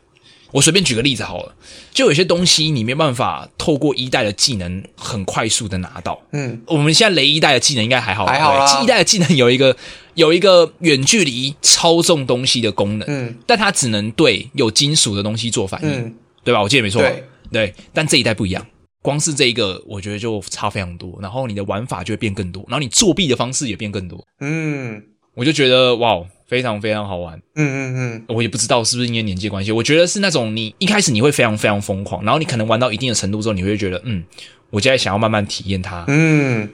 [0.56, 1.53] 我随便举个例子好了，
[1.91, 6.22] 就有些东西你没办法透过一代的技能很快速的拿到。
[6.32, 8.82] 嗯，我们现在雷一代的技能应该还好，还好啦。
[8.82, 9.76] 一代的技能有一个
[10.14, 16.62] 有一个远距离操纵东西的功能，嗯，但它只能对有金属的东西做反应，嗯，对吧？
[16.62, 17.74] 我记得没错，对对。
[17.91, 18.66] 但这一代不一样，
[19.01, 24.26] 光是这一个我觉得就差非常多，然后你的玩法就会变更多，然后你作弊的方式也变更多。
[24.39, 25.03] 嗯，
[25.34, 26.24] 我就觉得哇。
[26.48, 34.24] 非常非常好玩，嗯嗯嗯，我也不知道是不是因为年纪关系，我觉得是那种你一开始你会非常非常疯狂，然后你可能玩到一定的程度之后，你会觉得，嗯，
[34.70, 36.70] 我现在想要慢慢体验它，嗯。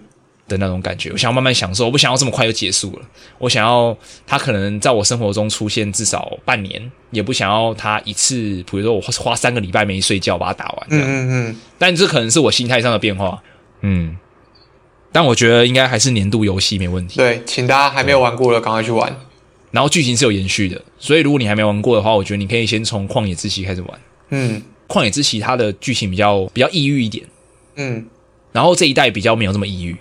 [0.48, 3.06] 的那种感觉，我想要慢慢享受，我不想要这么快就结束了，
[3.38, 3.98] 我想要
[4.28, 8.36] 它可能在我生活中出现至少半年，也不想要它一次，
[8.70, 13.42] 比如说我花三个礼拜没睡觉把它打完，这样，嗯嗯，但这可能是我心态上的变化，
[13.80, 14.18] 嗯，
[15.14, 19.16] 但我觉得应该还是年度游戏没问题，对，请大家还没有玩过的赶快去玩。
[19.72, 24.00] 然后剧情是有延续的，所以如果你还没玩过的话，我觉得你可以先从《旷野之息》开始玩。
[24.30, 24.62] 嗯，
[24.94, 27.26] 《旷野之息》它的剧情比较比较抑郁一点。
[27.76, 28.06] 嗯，
[28.52, 29.96] 然后这一代比较没有这么抑郁。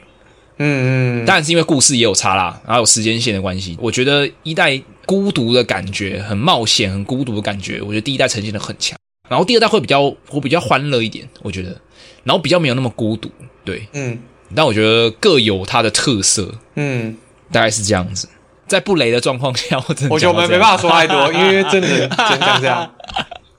[0.63, 3.77] 嗯嗯，当然是因为故事也有差啦，然后有时间线的关系。
[3.81, 8.99] 我觉得一代孤独的感觉，很冒险、很孤独的感觉，我觉得第一代呈现的很强。
[9.29, 11.81] 然后第二代会比较会比较欢乐一点，我觉得，
[12.25, 13.31] 然后比较没有那么孤独。
[13.65, 14.19] 对，嗯，
[14.55, 16.53] 但我觉得各有它的特色。
[16.75, 17.17] 嗯，
[17.53, 18.29] 大概是这样子。
[18.71, 22.89] 在不雷的状况下， 我真的我觉得我们没办法说太多，因为真的真讲这样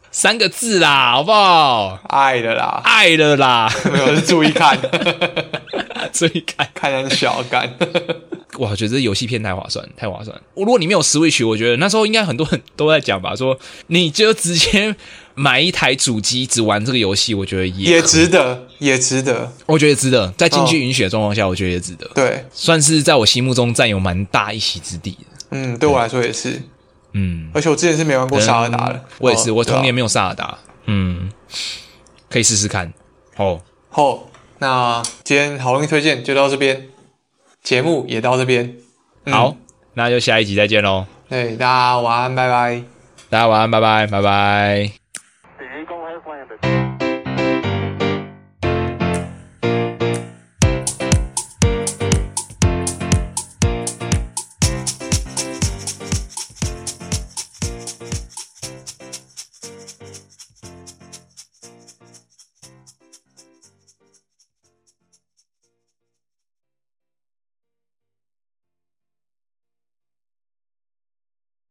[0.10, 2.00] 三个字啦，好不好？
[2.08, 4.80] 爱了啦，爱了啦，没有是注意看。
[6.14, 7.70] 所以看看人小干。
[8.58, 10.36] 哇，我觉得这游戏片太划算，太划算。
[10.54, 13.58] 我如果你没有 Switch，我觉得那时候应该很多人都在讲吧，说
[13.88, 14.96] 你就直接
[15.36, 19.52] 买一台主机只玩这个游戏，我觉得也也值得，也值得。
[19.66, 22.10] 我觉得值得，在经济允许的状况下，我觉得也值得。
[22.14, 25.18] 对，算是在我心目中占有蛮大一席之地。
[25.52, 26.62] 嗯，对我来说也是。
[27.14, 30.58] 嗯，而且我之前是没玩过萨尔达的，我也是，我童年没有萨尔达。
[30.86, 31.30] 嗯，
[32.30, 32.94] 可以试试看。
[33.36, 34.30] 哦，好，
[34.60, 36.88] 那今天好东西推荐就到这边，
[37.62, 38.76] 节目也到这边。
[39.30, 39.58] 好，
[39.96, 41.06] 那就下一集再见喽。
[41.30, 42.82] 对，大家晚安，拜拜。
[43.30, 45.01] 大家晚安，拜拜，拜拜。